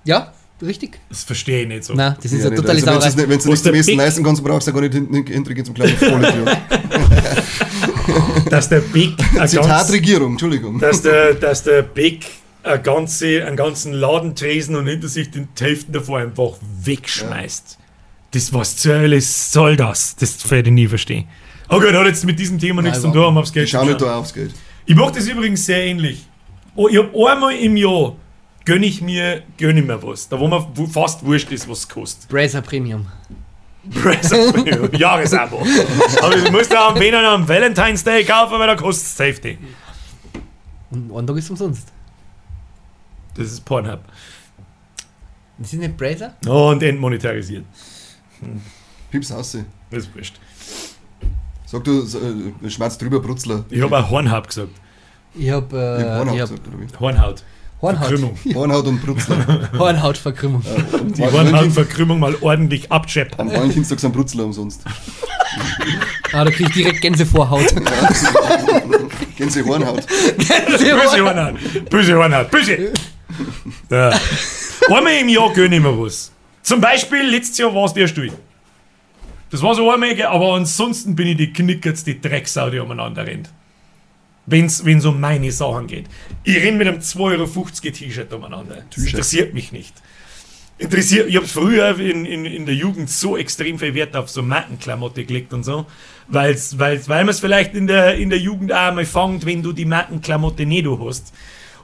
ja 0.05 0.33
richtig. 0.61 0.99
Das 1.09 1.23
verstehe 1.23 1.63
ich 1.63 1.67
nicht 1.67 1.83
so. 1.83 1.93
Na, 1.95 2.15
das 2.21 2.31
ist 2.31 2.43
ja, 2.43 2.49
ja, 2.49 2.55
totale 2.55 2.73
also, 2.73 2.85
wenn 2.87 2.93
du 2.95 3.01
Sauerei. 3.01 3.07
es 3.07 3.15
nicht, 3.45 3.63
zum 3.63 3.63
der 3.63 3.73
Essen 3.81 3.97
leisten 3.97 4.23
kannst, 4.23 4.43
brauchst 4.43 4.67
du 4.67 4.73
gar 4.73 4.81
nicht 4.81 4.93
hin- 4.93 5.09
hin- 5.11 5.25
hintergehen 5.25 5.65
zum 5.65 5.73
kleinen 5.75 5.97
Vollidioten. 5.97 6.57
Dass 8.49 8.69
der 8.69 8.79
Big 8.81 9.17
Zitat 9.47 9.67
ganz, 9.67 9.91
Regierung, 9.91 10.31
Entschuldigung. 10.33 10.79
dass 10.79 11.01
der, 11.01 11.33
dass 11.33 11.63
der 11.63 11.81
Big 11.81 12.25
eine 12.63 12.81
ganze, 12.81 13.43
einen 13.45 13.57
ganzen 13.57 13.93
Ladentresen 13.93 14.75
und 14.75 14.87
hinter 14.87 15.07
sich 15.07 15.29
die 15.31 15.45
Hälfte 15.59 15.91
davor 15.91 16.19
einfach 16.19 16.51
wegschmeißt. 16.83 17.77
Das, 18.35 18.53
was 18.53 18.75
zur 18.75 18.95
Hölle 18.95 19.21
soll 19.21 19.77
das? 19.77 20.17
Das 20.17 20.51
werde 20.51 20.67
ich 20.67 20.73
nie 20.73 20.89
verstehen. 20.89 21.25
Okay, 21.69 21.89
das 21.89 22.01
hat 22.01 22.07
jetzt 22.07 22.25
mit 22.25 22.37
diesem 22.37 22.59
Thema 22.59 22.81
nichts 22.81 22.99
zu 22.99 23.09
tun, 23.09 23.23
haben 23.23 23.37
aufs 23.37 23.53
Geld 23.53 23.67
Ich 23.67 23.71
schau 23.71 23.85
nicht 23.85 24.01
da 24.01 24.17
aufs 24.17 24.33
Geld. 24.33 24.53
Ich 24.85 24.93
mache 24.93 25.13
das 25.13 25.25
übrigens 25.25 25.65
sehr 25.65 25.85
ähnlich. 25.85 26.27
Oh, 26.75 26.89
ich 26.89 26.97
hab 26.97 27.15
einmal 27.15 27.55
im 27.55 27.77
Jahr 27.77 28.17
gönne 28.65 28.87
ich 28.87 29.01
mir, 29.01 29.43
gönne 29.57 29.79
ich 29.79 29.85
mir 29.85 30.03
was. 30.03 30.27
Da 30.27 30.37
wo 30.37 30.49
mir 30.49 30.67
wo 30.75 30.85
fast 30.85 31.23
wurscht 31.23 31.49
ist, 31.53 31.69
was 31.69 31.79
es 31.79 31.87
kostet. 31.87 32.27
Bracer 32.27 32.61
Premium. 32.61 33.07
Present 33.89 34.93
Jahresabo. 34.99 35.65
Aber 36.21 36.35
das 36.35 36.51
musst 36.51 36.73
du 36.73 36.77
am 36.77 36.99
Wiener 36.99 37.23
am 37.29 37.47
Valentine's 37.47 38.03
Day 38.03 38.25
kaufen, 38.25 38.59
weil 38.59 38.67
da 38.67 38.75
kostet 38.75 39.05
es 39.05 39.15
Safety. 39.15 39.57
Und 40.91 41.25
Tag 41.25 41.37
ist 41.37 41.49
umsonst. 41.49 41.87
Das 43.33 43.47
ist 43.47 43.63
Pornhub. 43.63 44.01
Das 45.57 45.71
ist 45.71 45.79
nicht 45.79 45.95
Bracer? 45.95 46.35
Und 46.45 46.83
entmonetarisiert. 46.83 47.63
Pips 49.11 49.31
Hausse. 49.31 49.65
Das 49.91 50.03
ist 50.03 50.15
wurscht. 50.15 50.35
Sag 51.65 51.83
du, 51.83 52.01
äh, 52.03 52.69
schmerz 52.69 52.97
drüber, 52.97 53.19
Brutzler. 53.19 53.65
Ich 53.69 53.81
habe 53.81 53.97
auch 53.97 54.09
Hornhaut 54.09 54.47
gesagt. 54.47 54.69
Ich 55.33 55.49
hab, 55.49 55.71
Ich 55.73 55.79
hab 55.79 55.99
äh, 55.99 56.03
Hornhaut 56.03 56.35
ich 56.35 56.41
hab 56.41 56.49
gesagt? 56.49 56.99
Hornhaut. 56.99 57.43
Hornhaut. 57.81 58.07
Verkrümmung. 58.07 58.37
Hornhaut 58.55 58.87
und 58.87 59.01
Brutzler. 59.05 59.69
Hornhautverkrümmung. 59.77 60.63
Die 61.17 61.23
Hornhautverkrümmung 61.23 62.19
mal 62.19 62.35
ordentlich 62.41 62.91
abscheppern. 62.91 63.49
Am 63.49 63.53
Valentinstag 63.53 63.99
sind 63.99 64.13
Brutzler 64.13 64.45
umsonst. 64.45 64.83
Ah, 66.33 66.43
da 66.43 66.51
krieg 66.51 66.67
ich 66.69 66.73
direkt 66.73 67.01
Gänsevorhaut. 67.01 67.73
Gänse 69.37 69.65
Hornhaut. 69.65 70.05
Böse 70.37 71.23
Hornhaut. 71.23 71.89
Böse 71.89 72.15
Hornhaut. 72.15 72.51
Böse. 72.51 72.93
Ja. 73.89 74.09
Einmal 74.89 75.13
im 75.21 75.29
Jahr 75.29 75.51
gönne 75.53 75.75
ich 75.75 75.81
mir 75.81 75.97
was. 75.99 76.31
Zum 76.65 76.81
Beispiel, 76.81 77.21
letztes 77.21 77.59
Jahr 77.59 77.75
war 77.75 77.85
es 77.85 77.93
der 77.93 78.07
Stuhl. 78.07 78.31
Das 79.51 79.61
war 79.61 79.75
so 79.75 79.91
einmal, 79.91 80.19
aber 80.23 80.55
ansonsten 80.55 81.15
bin 81.15 81.27
ich 81.27 81.37
die 81.37 81.53
knickertste 81.53 82.15
Drecksau, 82.15 82.71
die 82.71 82.79
umeinander 82.79 83.27
rennt. 83.27 83.51
Wenn 84.47 84.65
es 84.65 85.05
um 85.05 85.19
meine 85.19 85.51
Sachen 85.51 85.85
geht. 85.85 86.07
Ich 86.43 86.55
renne 86.55 86.77
mit 86.77 86.87
einem 86.87 87.01
2,50 87.01 87.21
Euro 87.21 87.91
T-Shirt 87.91 88.33
umeinander. 88.33 88.83
Das 88.89 89.05
interessiert 89.05 89.53
mich 89.53 89.73
nicht. 89.73 89.93
Interessiert, 90.79 91.29
ich 91.29 91.35
habe 91.35 91.45
früher 91.45 91.99
in, 91.99 92.25
in, 92.25 92.45
in 92.45 92.65
der 92.65 92.73
Jugend 92.73 93.11
so 93.11 93.37
extrem 93.37 93.77
viel 93.77 93.93
Wert 93.93 94.15
auf 94.15 94.31
so 94.31 94.41
Markenklamotte 94.41 95.23
gelegt 95.23 95.53
und 95.53 95.63
so, 95.63 95.85
weil's, 96.29 96.79
weil's, 96.79 97.07
weil 97.07 97.25
man 97.25 97.29
es 97.29 97.39
vielleicht 97.39 97.75
in 97.75 97.85
der, 97.85 98.15
in 98.15 98.31
der 98.31 98.39
Jugend 98.39 98.73
auch 98.73 98.87
einmal 98.87 99.05
fängt, 99.05 99.45
wenn 99.45 99.61
du 99.61 99.71
die 99.71 99.85
Markenklamotte 99.85 100.65
nicht 100.65 100.87
hast. 100.87 101.31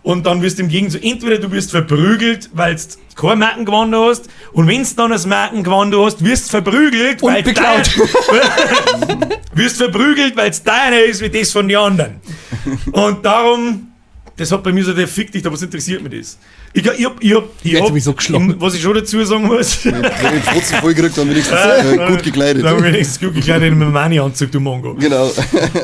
Und 0.04 0.26
dann 0.26 0.42
wirst 0.42 0.58
du 0.58 0.64
im 0.64 0.70
Gegenzug, 0.70 1.04
entweder 1.04 1.38
du 1.38 1.52
wirst 1.52 1.72
verprügelt, 1.72 2.50
weil 2.54 2.76
du 2.76 2.82
kein 3.16 3.38
Markengewand 3.38 3.94
hast, 3.96 4.30
und 4.52 4.68
wenn 4.68 4.84
du 4.84 4.90
dann 4.96 5.12
das 5.12 5.28
Markengewand 5.28 5.96
hast, 5.96 6.24
wirst 6.26 6.48
du 6.48 6.50
verprügelt, 6.50 7.22
Und 7.22 7.34
weil 7.34 7.44
beklaut. 7.44 7.90
wirst 9.54 9.78
verprügelt, 9.78 10.36
weil 10.36 10.50
es 10.50 10.64
deiner 10.64 11.02
ist 11.02 11.22
wie 11.22 11.30
das 11.30 11.52
von 11.52 11.68
den 11.68 11.78
anderen. 11.78 12.20
Und 12.92 13.24
darum 13.24 13.92
das 14.42 14.52
hat 14.52 14.64
bei 14.64 14.72
mir 14.72 14.84
so 14.84 14.94
der 14.94 15.08
Fick 15.08 15.32
dich, 15.32 15.46
aber 15.46 15.54
was 15.54 15.62
interessiert 15.62 16.02
mich 16.02 16.20
das? 16.20 16.38
Ich, 16.74 16.86
ich 16.86 17.06
hab, 17.06 17.22
ich 17.22 17.34
hab, 17.34 17.44
ich 17.64 17.76
hab, 17.76 17.88
sowieso 17.88 18.14
geschlagen. 18.14 18.56
was 18.60 18.76
ich 18.76 18.82
schon 18.82 18.94
dazu 18.94 19.24
sagen 19.26 19.46
muss, 19.46 19.86
Wenn 19.86 20.04
ich 20.04 20.10
den 20.10 20.42
Fotze 20.42 20.76
vollgerückt 20.78 21.18
habe, 21.18 21.30
wenigstens 21.30 21.60
äh, 21.60 22.08
gut 22.08 22.24
gekleidet. 22.24 22.64
Dann 22.64 22.82
wenigstens 22.82 23.20
gut 23.20 23.34
gekleidet 23.36 23.70
in 23.70 23.78
meinem 23.78 23.92
Mani-Anzug, 23.92 24.52
du 24.52 24.60
Mongo. 24.60 24.96
Genau. 24.96 25.30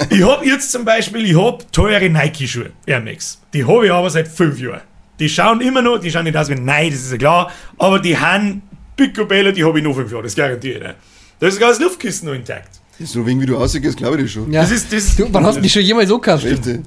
Ich 0.10 0.24
hab 0.24 0.46
jetzt 0.46 0.72
zum 0.72 0.86
Beispiel, 0.86 1.25
ich 1.25 1.38
hab 1.38 1.70
teure 1.72 2.10
Nike-Schuhe, 2.10 2.72
Air 2.86 3.01
Max. 3.01 3.41
Die 3.53 3.65
habe 3.65 3.86
ich 3.86 3.91
aber 3.91 4.10
seit 4.10 4.27
fünf 4.27 4.60
Jahren. 4.60 4.82
Die 5.20 5.27
schauen 5.27 5.62
immer 5.62 5.82
noch, 5.82 5.98
die 5.98 6.10
schauen 6.10 6.24
nicht 6.24 6.38
aus 6.38 6.50
wie 6.50 6.56
nein, 6.56 6.91
das 6.91 7.01
ist 7.01 7.12
ja 7.12 7.17
klar, 7.17 7.51
aber 7.77 8.00
die 8.00 8.17
haben 8.17 8.62
Picobello, 8.96 9.51
die 9.51 9.63
habe 9.63 9.79
ich 9.79 9.84
noch 9.84 9.96
fünf 9.96 10.12
Jahre, 10.12 10.24
das 10.24 10.36
garantiere 10.36 10.77
ich. 10.77 10.84
dir. 10.84 10.96
Da 11.39 11.48
ist 11.48 11.56
sogar 11.56 11.70
das 11.70 11.79
Luftkissen 11.79 12.27
noch 12.27 12.36
intakt. 12.36 12.79
So 12.99 13.25
wegen 13.25 13.39
wie 13.41 13.45
du 13.45 13.57
aussiehst, 13.57 13.95
glaube 13.97 14.17
ich 14.17 14.23
das 14.23 14.31
schon. 14.31 14.51
Ja. 14.51 14.61
Das 14.61 14.71
ist 14.71 14.91
das. 14.91 15.15
du, 15.15 15.27
wann 15.31 15.45
hast 15.45 15.57
du 15.57 15.61
die 15.61 15.69
schon 15.69 15.83
jemals 15.83 16.09
so 16.09 16.17
gehabt? 16.19 16.43
Richtig. 16.43 16.81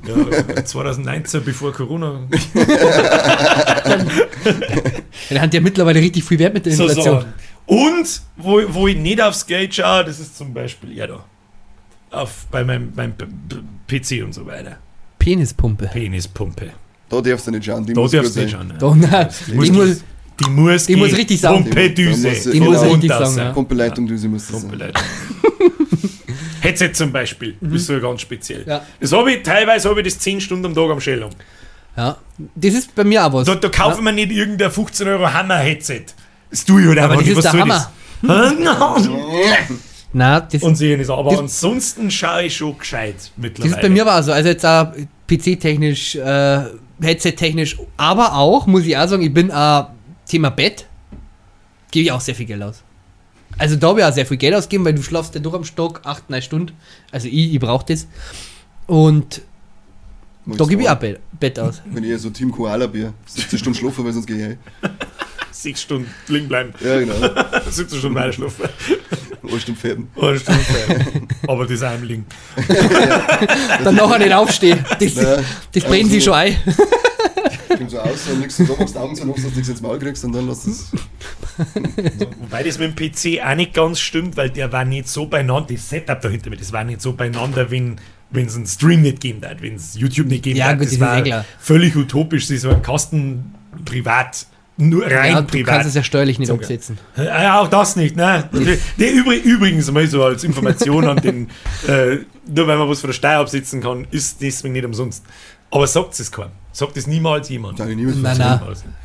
Ja, 0.57 0.65
2019, 0.65 1.43
bevor 1.45 1.73
Corona. 1.73 2.23
Der 5.31 5.41
hat 5.41 5.55
ja 5.55 5.61
mittlerweile 5.61 6.01
richtig 6.01 6.25
viel 6.25 6.39
Wert 6.39 6.55
mit 6.55 6.67
der 6.67 6.73
So, 6.75 6.87
Inflation. 6.89 7.21
so. 7.67 7.75
Und 7.75 8.23
wo, 8.37 8.61
wo 8.69 8.89
ich 8.89 8.97
nicht 8.97 9.21
aufs 9.23 9.47
Geld 9.47 9.75
schaue, 9.75 10.05
das 10.05 10.19
ist 10.19 10.37
zum 10.37 10.53
Beispiel 10.53 10.93
ja 10.97 11.07
da. 11.07 11.25
Auf, 12.11 12.47
bei 12.51 12.65
meinem, 12.65 12.93
meinem 12.97 13.15
PC 13.87 14.25
und 14.25 14.35
so 14.35 14.45
weiter. 14.47 14.79
Penispumpe. 15.19 15.87
Penispumpe. 15.93 16.71
Da 17.09 17.21
darfst 17.21 17.47
du 17.47 17.51
nicht 17.53 17.65
schauen. 17.65 17.87
Die 17.87 17.93
Da 17.93 18.01
muss 18.01 18.11
darfst 18.11 18.35
du 18.35 18.41
nicht 18.41 18.51
schauen. 18.51 18.73
Doch, 18.79 18.95
nein. 18.97 19.29
Die 19.47 19.51
Die 19.53 19.57
muss, 19.57 19.71
muss, 19.71 20.01
die 20.41 20.51
muss, 20.51 20.87
die 20.87 20.97
muss 20.97 21.17
richtig 21.17 21.41
sagen. 21.41 21.63
Pumpedüse. 21.65 22.29
Die 22.31 22.35
muss- 22.35 22.51
die 22.51 22.61
muss 22.61 22.79
Von 22.79 22.89
richtig 22.89 23.11
unten 23.11 23.13
aus, 23.25 23.35
sagen, 23.35 23.47
ja. 23.49 23.53
Pumpeleitung, 23.53 24.07
Düse 24.09 24.29
muss 24.29 24.49
das 24.49 24.63
sein. 24.63 24.93
Headset 26.61 26.93
zum 26.95 27.13
Beispiel, 27.13 27.57
bist 27.61 27.89
du 27.89 27.95
ja 27.95 27.99
ganz 27.99 28.21
speziell. 28.21 28.65
Ja. 28.67 28.83
Das 29.01 29.13
habe 29.13 29.33
ich, 29.33 29.43
teilweise 29.43 29.89
habe 29.89 30.01
ich 30.01 30.07
das 30.13 30.19
10 30.19 30.41
Stunden 30.41 30.67
am 30.67 30.75
Tag 30.75 30.91
am 30.91 31.01
Schellung. 31.01 31.31
Ja. 31.97 32.17
Das 32.55 32.75
ist 32.75 32.95
bei 32.95 33.05
mir 33.05 33.25
auch 33.27 33.33
was. 33.33 33.47
Da, 33.47 33.55
da 33.57 33.69
kaufen 33.69 34.05
wir 34.05 34.13
nicht 34.13 34.31
irgendein 34.31 34.71
15 34.71 35.09
Euro 35.09 35.33
Hammer-Headset. 35.33 36.05
Das 36.51 36.65
tue 36.65 36.83
ich 36.83 36.89
halt 36.89 36.99
einfach 36.99 37.17
das 37.17 37.25
nicht. 37.27 37.37
ist 37.37 37.45
der 37.45 37.51
soll 37.53 37.61
Hammer. 37.61 37.75
das? 37.75 37.89
Nein, 40.13 40.43
das, 40.51 40.63
Und 40.63 40.75
sehen 40.75 41.01
ist 41.01 41.09
aber 41.11 41.31
Das- 41.31 41.39
ansonsten 41.41 42.11
schaue 42.11 42.43
ich 42.45 42.57
schon 42.57 42.77
gescheit 42.79 43.15
das 43.17 43.31
mittlerweile. 43.37 43.75
ist 43.77 43.81
bei 43.81 43.89
mir 43.89 44.03
aber 44.03 44.19
auch 44.19 44.23
so. 44.23 44.33
Also 44.33 44.49
jetzt 44.49 44.67
auch 44.67 44.93
PC-technisch, 45.29 46.17
äh, 46.17 46.63
Headset-technisch, 47.01 47.77
aber 47.97 48.35
auch, 48.35 48.67
muss 48.67 48.85
ich 48.85 48.97
auch 48.97 49.07
sagen, 49.07 49.23
ich 49.23 49.33
bin 49.33 49.51
äh, 49.51 49.83
Thema 50.27 50.51
Bett, 50.51 50.87
gebe 51.93 52.05
ich 52.05 52.13
auch 52.13 52.21
sehr 52.21 52.35
viel 52.35 52.47
Geld 52.47 52.63
aus. 52.63 52.83
Also 53.61 53.77
da 53.77 53.89
habe 53.89 54.01
ich 54.01 54.07
auch 54.07 54.13
sehr 54.13 54.25
viel 54.25 54.39
Geld 54.39 54.55
ausgegeben, 54.55 54.87
weil 54.87 54.95
du 54.95 55.03
schlafst 55.03 55.35
ja 55.35 55.41
durch 55.41 55.55
am 55.55 55.65
Stock 55.65 56.01
8, 56.05 56.31
9 56.31 56.41
Stunden. 56.41 56.73
Also 57.13 57.29
ich, 57.29 57.53
ich 57.53 57.61
brauche 57.61 57.85
das. 57.87 58.07
Und 58.87 59.43
da 60.47 60.65
gebe 60.65 60.81
ich 60.83 60.89
auch. 60.89 60.95
Bett, 60.95 61.21
Bett 61.39 61.59
aus. 61.59 61.83
Wenn 61.93 62.03
ich 62.03 62.19
so 62.19 62.31
Team 62.31 62.51
Koala 62.51 62.87
bin, 62.87 63.13
17 63.27 63.59
Stunden 63.59 63.79
schlafen, 63.79 64.03
weil 64.03 64.15
sonst 64.15 64.27
gehe 64.27 64.37
ich 64.37 64.45
heim. 64.45 64.59
Sechs 65.51 65.83
Stunden 65.83 66.09
liegen 66.29 66.49
bleiben. 66.49 66.73
Ja, 66.83 67.01
genau. 67.01 67.15
17 67.71 67.99
Stunden 67.99 68.17
weiter 68.17 68.33
schlafen. 68.33 68.65
Eine 69.43 69.61
Stunde 69.61 69.81
Pferden. 69.81 70.09
Eine 70.19 70.39
Stunde 70.39 70.61
fertig. 70.61 71.23
Aber 71.47 71.67
das 71.67 71.83
einem 71.83 72.05
liegen. 72.05 72.27
Dann 73.85 73.95
nachher 73.95 74.19
nicht 74.21 74.33
aufstehen. 74.33 74.83
Das, 74.99 75.15
Nein. 75.17 75.45
das 75.75 75.85
brennen 75.85 76.09
sie 76.09 76.21
schon 76.23 76.33
ein. 76.33 76.57
Kommt 77.77 77.91
so 77.91 77.99
aus, 77.99 78.25
dann 78.27 78.41
legst 78.41 78.59
du 78.59 78.65
da, 78.65 78.75
machst 78.79 78.95
die 78.95 78.99
Augen 78.99 79.15
zu, 79.17 79.27
hoffst, 79.27 79.45
dass 79.45 79.51
du 79.51 79.57
nichts 79.57 79.69
ins 79.69 79.81
Maul 79.83 79.99
kriegst 79.99 80.25
und 80.25 80.33
dann 80.33 80.49
lass 80.49 80.67
es. 80.67 80.91
Wobei 82.41 82.63
das 82.63 82.79
mit 82.79 82.99
dem 82.99 83.11
PC 83.13 83.43
auch 83.45 83.55
nicht 83.55 83.75
ganz 83.75 84.01
stimmt, 84.01 84.37
weil 84.37 84.51
der 84.51 84.73
war 84.73 84.85
nicht 84.85 85.09
so 85.09 85.27
beieinander, 85.27 85.75
das 85.75 85.89
Setup 85.89 86.21
dahinter, 86.21 86.51
das 86.51 86.73
war 86.73 86.85
nicht 86.85 87.01
so 87.01 87.13
beieinander, 87.13 87.71
wenn 87.71 87.97
wenn 88.33 88.47
es 88.47 88.55
einen 88.55 88.67
Stream 88.67 89.03
nicht 89.03 89.21
geben 89.21 89.41
hat, 89.45 89.61
wenn 89.61 89.75
es 89.75 89.97
YouTube 89.99 90.29
nicht 90.29 90.45
geben 90.45 90.57
Ja, 90.57 90.67
hat. 90.67 90.75
gut, 90.79 90.83
das 90.87 90.91
das 90.91 90.93
ist 90.95 91.01
war 91.01 91.27
eh 91.27 91.43
völlig 91.59 91.97
utopisch, 91.97 92.47
sie 92.47 92.59
so 92.59 92.71
einen 92.71 92.81
Kasten 92.81 93.55
privat, 93.85 94.47
nur 94.77 95.05
rein 95.05 95.33
Ja, 95.33 95.41
du 95.41 95.49
privat. 95.49 95.75
kannst 95.75 95.89
es 95.89 95.95
ja 95.97 96.05
steuerlich 96.05 96.39
nicht 96.39 96.47
So, 96.47 96.55
umsetzen. 96.55 96.97
Ja, 97.17 97.61
auch 97.61 97.67
das 97.67 97.97
nicht, 97.97 98.15
ne? 98.15 98.49
Die, 99.01 99.05
übrig, 99.09 99.45
übrigens 99.45 99.91
mal 99.91 100.07
so 100.07 100.23
als 100.23 100.45
Information 100.45 101.09
an 101.09 101.17
den, 101.21 101.49
äh, 101.89 102.19
nur 102.47 102.69
weil 102.69 102.79
man 102.79 102.89
was 102.89 103.01
von 103.01 103.09
der 103.09 103.15
Steuer 103.15 103.41
absitzen 103.41 103.83
kann, 103.83 104.07
ist 104.13 104.41
deswegen 104.41 104.75
nicht 104.75 104.85
umsonst. 104.85 105.25
Aber 105.71 105.87
sagt 105.87 106.19
es 106.19 106.31
keinem. 106.31 106.51
Sagt 106.73 106.97
es 106.97 107.07
niemals 107.07 107.49
jemand. 107.49 107.79
Ich 107.81 107.87
niemals 107.97 108.17
Nein, 108.17 108.39
nein. 108.39 108.61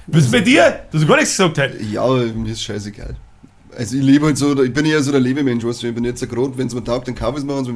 Was 0.08 0.24
ist 0.24 0.32
bei 0.32 0.40
dir? 0.40 0.82
Du 0.92 0.98
hast 0.98 1.08
gar 1.08 1.16
nichts 1.18 1.32
gesagt 1.38 1.58
heute. 1.58 1.84
Ja, 1.84 2.08
mir 2.08 2.52
ist 2.52 2.62
scheißegal. 2.64 3.16
Also 3.78 3.98
ich 3.98 4.04
lebe 4.04 4.28
halt 4.28 4.38
so, 4.38 4.62
ich 4.64 4.74
bin 4.74 4.86
eher 4.86 5.02
so 5.04 5.12
der 5.12 5.20
Lebemensch, 5.20 5.64
weißt 5.64 5.84
du, 5.84 5.88
ich 5.88 5.96
bin 5.96 6.06
jetzt 6.06 6.22
so 6.22 6.28
gerade, 6.28 6.58
wenn 6.58 6.68
es 6.68 6.74
mir 6.74 6.84
taugt, 6.84 7.08
dann 7.08 7.16
kaufe 7.16 7.34
ich 7.34 7.38
es 7.40 7.44
mir 7.44 7.56
und 7.56 7.66
so, 7.66 7.72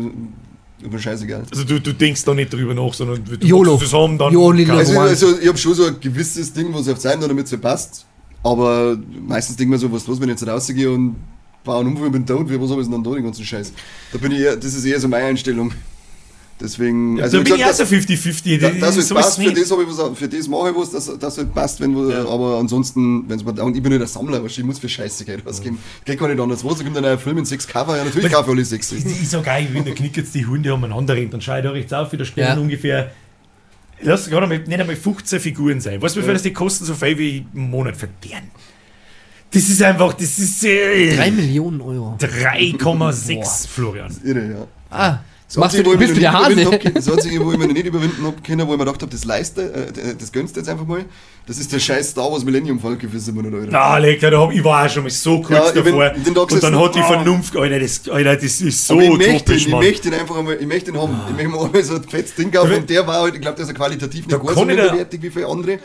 ist 0.81 0.91
mir 0.91 0.99
scheißegal. 0.99 1.43
Also 1.51 1.63
du, 1.65 1.81
du 1.81 1.93
denkst 1.93 2.23
da 2.23 2.33
nicht 2.33 2.53
drüber 2.53 2.73
nach, 2.73 2.93
sondern 2.93 3.23
du 3.25 3.45
YOLO. 3.45 3.73
machst 3.73 3.87
es 3.87 3.93
haben, 3.93 4.17
dann 4.17 4.31
du. 4.31 4.49
Also, 4.71 4.97
also 4.97 5.39
ich 5.39 5.47
habe 5.47 5.57
schon 5.57 5.73
so 5.73 5.85
ein 5.87 5.99
gewisses 5.99 6.53
Ding, 6.53 6.73
was 6.73 6.87
auf 6.87 6.99
sein, 6.99 7.19
damit 7.19 7.47
es 7.47 7.51
mir 7.51 7.57
passt. 7.57 8.05
Aber 8.43 8.97
meistens 9.27 9.57
denke 9.57 9.75
ich 9.75 9.81
mir 9.81 9.87
so, 9.89 9.93
was 9.93 10.07
los, 10.07 10.21
wenn 10.21 10.29
ich 10.29 10.39
jetzt 10.39 10.47
rausgehe 10.47 10.89
und 10.89 11.17
baue 11.65 11.81
einen 11.81 11.89
Unfall 11.89 12.05
und 12.05 12.13
bin 12.13 12.25
tot, 12.25 12.49
wie 12.49 12.59
was 12.59 12.71
habe 12.71 12.81
ich 12.81 12.87
denn 12.87 12.93
dann 12.93 13.03
da, 13.03 13.11
den 13.11 13.25
ganzen 13.25 13.43
Scheiß. 13.43 13.73
Da 14.13 14.17
bin 14.17 14.31
ich 14.31 14.39
eher, 14.39 14.55
das 14.55 14.73
ist 14.73 14.85
eher 14.85 14.99
so 14.99 15.09
meine 15.09 15.25
Einstellung. 15.25 15.73
Deswegen, 16.61 17.15
Ja, 17.17 17.23
also 17.23 17.37
da 17.37 17.43
bin 17.43 17.55
ich 17.55 17.65
auch 17.65 17.71
so 17.71 17.83
50-50. 17.83 18.59
da, 18.59 18.69
dass 18.71 18.97
es 18.97 19.07
so 19.07 19.15
ist 19.15 19.21
passt, 19.21 19.41
für 19.41 19.49
das, 19.53 19.63
ich 19.63 19.69
was, 19.71 20.17
für 20.19 20.27
das 20.27 20.47
mache 20.49 20.71
ich 20.71 20.75
was, 20.75 20.91
dass 20.91 21.17
das 21.17 21.37
halt 21.37 21.53
passt, 21.53 21.79
wenn, 21.79 21.95
wo- 21.95 22.09
Ja. 22.09 22.27
aber 22.27 22.57
ansonsten, 22.59 23.23
wenn 23.29 23.37
es 23.39 23.45
mir, 23.45 23.63
und 23.63 23.77
ich 23.77 23.81
bin 23.81 23.91
nicht 23.93 24.01
der 24.01 24.07
Sammler, 24.09 24.43
ich 24.45 24.61
muss 24.63 24.77
für 24.77 24.89
Scheiße 24.89 25.23
Geld 25.23 25.47
ausgeben. 25.47 25.79
Geht 26.03 26.19
gar 26.19 26.27
nicht 26.27 26.39
anders. 26.39 26.65
Was, 26.65 26.77
da 26.77 26.83
kommt 26.83 26.97
dann 26.97 27.05
ein 27.05 27.17
Film 27.17 27.37
in 27.37 27.45
sechs 27.45 27.65
Cover, 27.65 27.95
ja 27.95 28.03
natürlich 28.03 28.29
kaufe 28.31 28.49
ich 28.51 28.55
alle 28.57 28.65
sechs. 28.65 28.91
Ich, 28.91 29.05
ich 29.05 29.29
sag 29.29 29.47
auch, 29.47 29.57
ich 29.59 29.73
will, 29.73 29.83
da 29.83 29.91
knickt 29.91 30.17
jetzt 30.17 30.35
die 30.35 30.45
Hunde 30.45 30.73
umeinander 30.73 31.13
rennen, 31.15 31.29
dann 31.31 31.39
schau 31.39 31.55
ich 31.55 31.63
da 31.63 31.71
rechts 31.71 31.93
auf, 31.93 32.11
wieder 32.11 32.25
stehen 32.25 32.43
Ja. 32.43 32.57
ungefähr. 32.57 33.11
Lass 34.01 34.29
gerade 34.29 34.45
mal, 34.47 34.59
nicht 34.59 34.79
einmal 34.79 34.95
15 34.97 35.39
Figuren 35.39 35.79
sein. 35.79 36.01
Weißt 36.01 36.15
du, 36.15 36.19
wie 36.19 36.23
viel 36.23 36.29
Ja. 36.29 36.33
das 36.33 36.43
die 36.43 36.51
kosten? 36.53 36.83
So 36.85 36.93
viel 36.93 37.17
wie 37.17 37.45
im 37.53 37.69
Monat 37.69 37.95
verdienen. 37.95 38.51
Das 39.51 39.63
ist 39.69 39.81
einfach, 39.81 40.13
das 40.13 40.37
ist 40.39 40.63
äh, 40.65 41.15
3 41.15 41.31
Millionen 41.31 41.79
Euro. 41.81 42.17
3,6, 42.19 43.67
Florian. 43.67 44.13
Irre, 44.23 44.45
ja. 44.51 44.67
Ah, 44.89 45.19
Das 45.49 45.57
machst 45.57 45.79
du, 45.79 45.83
bist 45.83 46.11
du 46.11 46.13
mich 46.13 46.19
der 46.19 46.31
noch 46.31 46.47
nicht 46.47 46.57
Hase? 46.57 46.61
überwinden 46.61 46.85
hab- 46.85 46.93
Das 46.93 47.09
Einzige, 47.11 47.43
wo 47.43 47.51
ich 47.51 47.57
mich 47.57 47.67
noch 47.67 47.73
nicht 47.73 47.85
überwinden 47.87 48.23
habe 48.23 48.35
können, 48.45 48.67
wo 48.67 48.71
ich 48.73 48.77
mir 48.77 48.85
gedacht 48.85 49.01
habe, 49.01 49.11
das 49.11 49.25
leiste, 49.25 49.73
äh, 49.73 50.15
das 50.15 50.31
gönnst 50.31 50.55
du 50.55 50.59
jetzt 50.59 50.69
einfach 50.69 50.85
mal, 50.85 51.05
das 51.47 51.57
ist 51.57 51.73
der 51.73 51.79
scheiß 51.79 52.11
Star 52.11 52.31
Wars 52.31 52.45
Millennium 52.45 52.79
Falke 52.79 53.09
für 53.09 53.19
700 53.19 53.53
Euro. 53.55 53.65
Na, 53.71 53.97
leg, 53.97 54.21
da 54.21 54.29
hab, 54.39 54.53
ich 54.53 54.63
war 54.63 54.85
auch 54.85 54.89
schon 54.89 55.01
mal 55.01 55.09
so 55.09 55.41
kurz 55.41 55.73
Ja, 55.73 55.81
davor. 55.81 56.09
bin 56.11 56.33
da 56.35 56.41
und 56.41 56.63
dann 56.63 56.79
hat 56.79 56.93
die 56.93 56.99
ah. 56.99 57.03
Vernunft, 57.03 57.57
Alter, 57.57 57.79
das, 57.79 58.07
Alter, 58.07 58.35
das 58.35 58.61
ist 58.61 58.85
so 58.85 58.93
Aber 58.93 59.01
ich 59.03 59.09
möchte 59.09 59.25
ihn, 59.25 59.35
utopisch, 59.37 59.65
ich 59.65 59.73
möchte 59.73 60.07
ihn 60.09 60.13
einfach 60.13 60.37
einmal, 60.37 60.57
ich 60.59 60.67
möchte 60.67 60.91
ihn 60.91 61.01
haben. 61.01 61.19
Ich 61.29 61.35
möchte 61.35 61.49
mir 61.49 61.65
einmal 61.65 61.83
so 61.83 61.95
ein 61.95 62.03
fettes 62.03 62.35
Ding 62.35 62.51
kaufen 62.51 62.73
und 62.73 62.89
der 62.89 63.07
war 63.07 63.21
halt, 63.23 63.33
ich 63.33 63.41
glaube, 63.41 63.55
der 63.55 63.63
ist 63.63 63.69
ja 63.71 63.75
qualitativ 63.75 64.27
nicht 64.27 64.39
kann 64.45 64.55
so 64.55 64.65
minderwertig 64.65 65.19
wie 65.23 65.31
viele 65.31 65.47
andere 65.47 65.79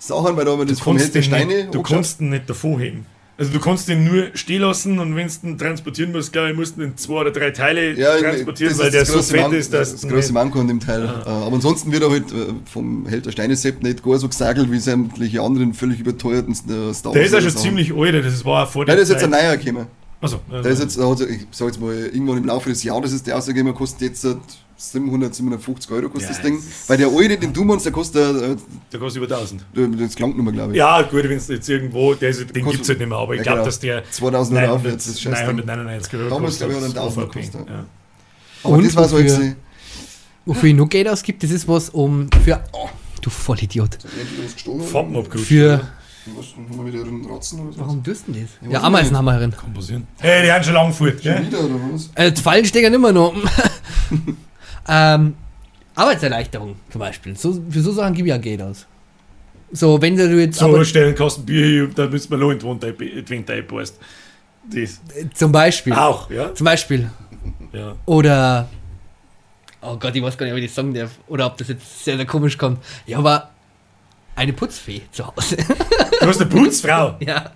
Sachen, 0.00 0.36
weil 0.36 0.44
da 0.44 0.50
haben 0.50 0.58
wir 0.58 0.66
Du 0.66 0.72
das 0.72 0.80
vom 0.80 0.98
Steine 0.98 1.68
du 1.70 1.82
kannst 1.82 2.20
ihn 2.20 2.30
nicht 2.30 2.50
davor 2.50 2.80
heben. 2.80 3.06
Also 3.36 3.52
du 3.52 3.58
kannst 3.58 3.88
den 3.88 4.04
nur 4.04 4.26
stehen 4.34 4.62
lassen 4.62 4.98
und 5.00 5.16
wenn 5.16 5.26
du 5.26 5.48
ihn 5.48 5.58
transportieren 5.58 6.12
musst, 6.12 6.32
glaube 6.32 6.50
ich, 6.50 6.56
musst 6.56 6.76
du 6.76 6.82
ihn 6.82 6.90
in 6.90 6.96
zwei 6.96 7.14
oder 7.22 7.32
drei 7.32 7.50
Teile 7.50 7.92
ja, 7.98 8.16
transportieren, 8.18 8.72
das 8.72 8.78
weil 8.78 8.90
der 8.92 9.00
das 9.00 9.08
so 9.12 9.22
fett 9.22 9.40
Manko- 9.40 9.56
ist, 9.56 9.72
dass 9.72 9.90
das 9.92 10.00
du 10.02 10.08
große 10.08 10.32
Manko 10.32 10.60
an 10.60 10.68
dem 10.68 10.78
Teil. 10.78 11.02
Äh, 11.04 11.28
Aber 11.28 11.54
ansonsten 11.56 11.90
wird 11.90 12.04
er 12.04 12.10
halt 12.10 12.30
äh, 12.30 12.52
vom 12.70 13.06
Held 13.08 13.26
der 13.26 13.32
Steine 13.32 13.56
Sepp 13.56 13.82
nicht 13.82 14.04
gar 14.04 14.18
so 14.18 14.28
gesagelt 14.28 14.70
wie 14.70 14.78
sämtliche 14.78 15.40
anderen 15.42 15.74
völlig 15.74 15.98
überteuerten 15.98 16.52
äh, 16.52 16.94
Star 16.94 17.12
Der 17.12 17.24
ist 17.24 17.32
ja 17.32 17.40
schon 17.40 17.50
Sachen. 17.50 17.62
ziemlich 17.62 17.92
alt, 17.92 18.24
das 18.24 18.44
war 18.44 18.64
auch 18.64 18.70
vor 18.70 18.82
Nein, 18.82 18.96
der 18.96 18.96
der 18.96 19.02
ist 19.02 19.08
jetzt 19.10 19.24
ein 19.24 19.32
Zeit. 19.32 19.42
neuer 19.42 19.56
gekommen. 19.56 19.86
Achso, 20.20 20.40
Der 20.50 20.64
ist 20.66 20.80
jetzt, 20.80 20.98
also 20.98 21.26
ich 21.26 21.40
sag 21.50 21.66
jetzt 21.66 21.80
mal, 21.80 21.92
irgendwann 21.92 22.38
im 22.38 22.44
Laufe 22.46 22.70
des 22.70 22.82
Jahres 22.84 23.12
ist 23.12 23.26
der 23.26 23.36
ausgegeben, 23.36 23.74
kostet 23.74 24.02
jetzt 24.02 24.24
700, 24.76 25.34
750 25.34 25.90
Euro 25.92 26.08
kostet 26.08 26.30
Ja, 26.30 26.36
das 26.36 26.42
Ding. 26.42 26.62
Weil 26.88 26.96
der 26.98 27.08
alte, 27.08 27.38
den 27.38 27.52
du 27.52 27.64
meinst, 27.64 27.84
der 27.86 27.92
kostet, 27.92 28.42
äh, 28.42 28.56
der 28.92 29.00
kostet 29.00 29.22
über 29.22 29.34
1000. 29.34 29.64
das 30.00 30.14
klangt 30.16 30.36
nochmal, 30.36 30.52
glaube 30.52 30.72
ich. 30.72 30.78
Ja, 30.78 31.02
gut, 31.02 31.22
wenn 31.24 31.32
es 31.36 31.48
jetzt 31.48 31.68
irgendwo, 31.68 32.14
der 32.14 32.30
ist, 32.30 32.40
den 32.40 32.46
Kostet- 32.48 32.70
gibt 32.72 32.82
es 32.82 32.88
halt 32.88 32.98
nicht 32.98 33.08
mehr, 33.08 33.18
aber 33.18 33.34
ich 33.34 33.38
Ja, 33.38 33.42
glaube, 33.44 33.56
genau. 33.58 33.64
dass 33.66 33.78
der 33.80 34.04
2000 34.10 34.58
Euro 34.60 34.72
aufwärts, 34.74 35.06
das 35.06 35.20
scheiß 35.20 35.38
Ding. 35.38 35.46
999 35.56 36.14
Euro 36.14 36.28
Damals, 36.30 36.58
glaub 36.58 36.70
ich, 36.70 36.76
hat 36.76 36.82
er 36.82 36.88
1000 36.88 36.98
auf 36.98 37.18
AP, 37.18 37.32
gekostet. 37.32 37.68
ja. 37.68 37.84
Aber 38.64 38.74
Und 38.76 38.86
das 38.86 38.96
war 38.96 39.08
so 39.08 39.16
wofür- 39.16 39.24
jetzt. 39.44 39.56
Wofür 40.46 40.68
ich 40.68 40.74
nur 40.74 40.88
Geld 40.88 41.08
ausgibt, 41.08 41.42
das 41.42 41.50
ist 41.50 41.66
was 41.68 41.88
um 41.90 42.28
für. 42.44 42.62
Oh, 42.72 42.88
du 43.22 43.30
Vollidiot. 43.30 43.96
Farben 44.92 45.16
abgerutscht. 45.16 45.46
Für. 45.48 45.80
Was, 46.36 46.46
haben 46.56 46.84
wir 46.86 46.92
wieder 46.92 47.04
einen 47.04 47.24
Ratzen 47.26 47.60
oder 47.60 47.72
so? 47.72 47.80
Warum 47.80 48.02
dürst 48.02 48.26
du 48.28 48.32
denn 48.32 48.42
das? 48.42 48.50
Ja, 48.62 48.68
Ja, 48.68 48.78
weiß 48.78 48.84
Ameisenhammerin. 48.86 49.54
Komposieren. 49.56 50.06
Hey, 50.18 50.42
die 50.44 50.52
haben 50.52 50.64
schon 50.64 50.72
lang 50.74 50.92
fort, 50.92 51.12
Schon 51.12 51.20
gell? 51.22 51.46
wieder 51.46 51.60
oder 51.64 51.74
was? 51.92 52.10
Äh, 52.14 52.32
die 52.32 52.40
Fallen 52.42 52.64
stecken 52.64 52.92
immer 52.94 53.12
noch. 53.12 53.34
ähm, 54.88 55.34
Arbeitserleichterung 55.94 56.76
zum 56.90 56.98
Beispiel. 56.98 57.36
So, 57.36 57.62
für 57.70 57.80
so 57.80 57.92
Sachen 57.92 58.14
gebe 58.14 58.28
ich 58.28 58.32
ja 58.34 58.38
Geld 58.38 58.62
aus. 58.62 58.86
So, 59.72 60.00
wenn 60.00 60.16
du 60.16 60.24
jetzt. 60.40 60.58
So, 60.58 60.66
aber, 60.66 60.84
stellen 60.84 61.14
Kasten 61.14 61.44
Bier 61.44 61.66
hier, 61.66 61.88
da 61.88 62.06
müssen 62.06 62.30
wir 62.30 62.38
noch 62.38 62.50
in 62.50 62.58
die 62.58 62.66
Wand 62.66 62.84
ein- 62.84 62.94
die 62.98 63.30
Wand 63.30 63.50
einpasst. 63.50 63.98
Das. 64.72 65.00
zum 65.34 65.52
Beispiel. 65.52 65.92
Auch, 65.92 66.30
ja? 66.30 66.54
Zum 66.54 66.64
Beispiel. 66.64 67.10
Ja. 67.72 67.94
Oder. 68.06 68.68
Oh 69.82 69.96
Gott, 69.96 70.14
ich 70.16 70.22
weiß 70.22 70.38
gar 70.38 70.46
nicht, 70.46 70.52
ob 70.54 70.58
ich 70.58 70.66
das 70.66 70.74
sagen 70.74 70.94
darf. 70.94 71.10
Oder 71.26 71.46
ob 71.46 71.58
das 71.58 71.68
jetzt 71.68 72.04
sehr, 72.04 72.16
sehr 72.16 72.24
komisch 72.26 72.56
kommt. 72.56 72.78
Ja, 73.06 73.18
aber. 73.18 73.50
Eine 74.36 74.52
Putzfee 74.52 75.02
zu 75.12 75.26
Hause. 75.26 75.56
Du 76.20 76.26
hast 76.28 76.40
eine 76.40 76.48
Putzfrau. 76.50 77.16
ja. 77.20 77.50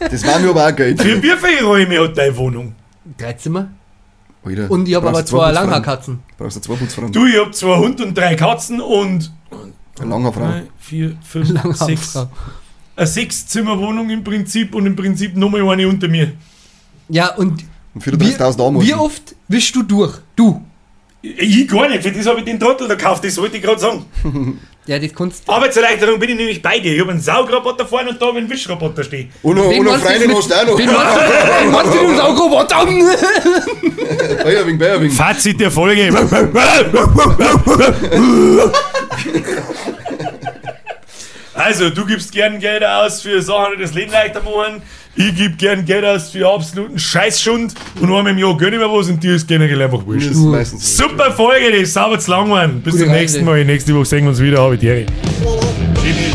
Das 0.00 0.26
war 0.26 0.38
mir 0.38 0.50
aber 0.50 0.66
auch 0.68 0.74
Geld. 0.76 1.00
Für 1.02 1.22
wie 1.22 1.30
viele 1.36 1.62
Räume 1.64 2.00
hat 2.00 2.16
deine 2.16 2.36
Wohnung? 2.36 2.74
Drei 3.18 3.34
Zimmer. 3.34 3.68
Alter, 4.44 4.70
Und 4.70 4.88
ich 4.88 4.94
habe 4.94 5.08
aber 5.08 5.24
zwei 5.24 5.36
Putzfrauen. 5.38 5.54
Langhaarkatzen. 5.54 6.18
Brauchst 6.38 6.56
du 6.56 6.60
zwei 6.60 6.74
Putzfrauen. 6.74 7.12
Du, 7.12 7.26
ich 7.26 7.38
hab 7.38 7.54
zwei 7.54 7.76
Hunde 7.78 8.04
und 8.04 8.16
drei 8.16 8.34
Katzen 8.34 8.80
und 8.80 9.32
Eine 10.00 10.10
Langhaarfrau. 10.10 10.40
drei, 10.40 10.62
vier, 10.78 11.16
fünf, 11.22 11.48
sechs. 11.48 12.14
Langhaarfrau. 12.14 12.28
Eine 12.96 13.06
Sechs-Zimmer-Wohnung 13.08 14.10
im 14.10 14.22
Prinzip 14.22 14.74
und 14.74 14.86
im 14.86 14.94
Prinzip 14.94 15.36
nochmal 15.36 15.68
eine 15.68 15.88
unter 15.88 16.06
mir. 16.08 16.32
Ja, 17.08 17.34
und 17.34 17.64
Und 17.94 18.06
wie, 18.06 18.10
34.000 18.32 18.64
Arme. 18.64 18.80
wie 18.82 18.94
oft 18.94 19.34
wischst 19.48 19.74
du 19.74 19.82
durch? 19.82 20.14
Du. 20.36 20.60
Ich 21.22 21.66
gar 21.68 21.88
nicht, 21.88 22.02
für 22.02 22.12
das 22.12 22.26
habe 22.26 22.40
ich 22.40 22.44
den 22.44 22.60
Trottel 22.60 22.86
da 22.86 22.94
gekauft, 22.96 23.24
das 23.24 23.36
wollte 23.38 23.56
ich 23.56 23.62
gerade 23.62 23.80
sagen. 23.80 24.04
Ja, 24.86 24.98
das 24.98 25.14
kannst 25.14 25.48
Arbeitserleichterung 25.48 26.18
bin 26.18 26.30
ich 26.30 26.36
nämlich 26.36 26.60
bei 26.60 26.78
dir. 26.78 26.92
Ich 26.92 27.00
habe 27.00 27.12
einen 27.12 27.20
Saugroboter 27.20 27.86
vorne 27.86 28.10
und 28.10 28.20
da 28.20 28.26
habe 28.26 28.36
ich 28.38 28.44
einen 28.44 28.52
Wischroboter 28.52 29.02
stehen. 29.02 29.32
Und 29.42 29.56
noch, 29.56 29.64
und 29.66 29.82
noch 29.84 29.98
Freundin 29.98 30.36
hast 30.36 30.50
du 30.50 30.54
auch 30.54 30.66
noch. 30.66 30.78
Wen 30.78 31.70
meinst 31.70 31.94
du 31.94 31.98
den 31.98 32.16
Saugroboter? 32.16 32.84
Bayerwing, 34.44 34.78
Bayerwing. 34.78 35.10
Fazit 35.10 35.58
der 35.58 35.70
Folge. 35.70 36.12
Also, 41.54 41.88
du 41.88 42.04
gibst 42.04 42.32
gern 42.32 42.58
Geld 42.58 42.84
aus 42.84 43.22
für 43.22 43.40
Sachen, 43.40 43.76
die 43.78 43.82
das 43.82 43.94
Leben 43.94 44.12
leichter 44.12 44.42
machen. 44.42 44.82
Ich 45.16 45.34
gebe 45.36 45.54
gern 45.54 45.84
Geld 45.84 46.04
aus 46.04 46.30
für 46.30 46.48
absoluten 46.48 46.98
Scheißschund. 46.98 47.74
Und 48.00 48.04
einmal 48.12 48.28
im 48.32 48.38
Jahr 48.38 48.56
gönne 48.56 48.76
ich 48.76 48.82
mir 48.82 48.90
was 48.90 49.08
und 49.08 49.22
dir 49.22 49.36
ist 49.36 49.46
generell 49.46 49.80
einfach 49.82 49.98
Das 49.98 50.06
wurscht. 50.06 50.30
ist 50.30 50.36
meistens 50.38 50.96
so. 50.96 51.04
Super 51.04 51.30
Folge, 51.32 51.70
die 51.70 51.78
ist 51.78 51.92
sauber 51.94 52.18
zu 52.18 52.30
lang 52.32 52.46
geworden. 52.46 52.80
Bis 52.82 52.94
Gute 52.94 53.04
zum 53.04 53.12
nächsten. 53.12 53.44
Mal. 53.44 53.64
Nächste 53.64 53.94
Woche 53.94 54.06
sehen 54.06 54.24
wir 54.24 54.30
uns 54.30 54.40
wieder. 54.40 54.58
Habe 54.60 54.74
ich 54.74 54.80
Schöne, 54.80 54.98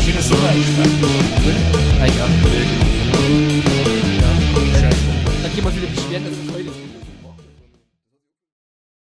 schöne 0.06 0.22
auch. 0.24 1.19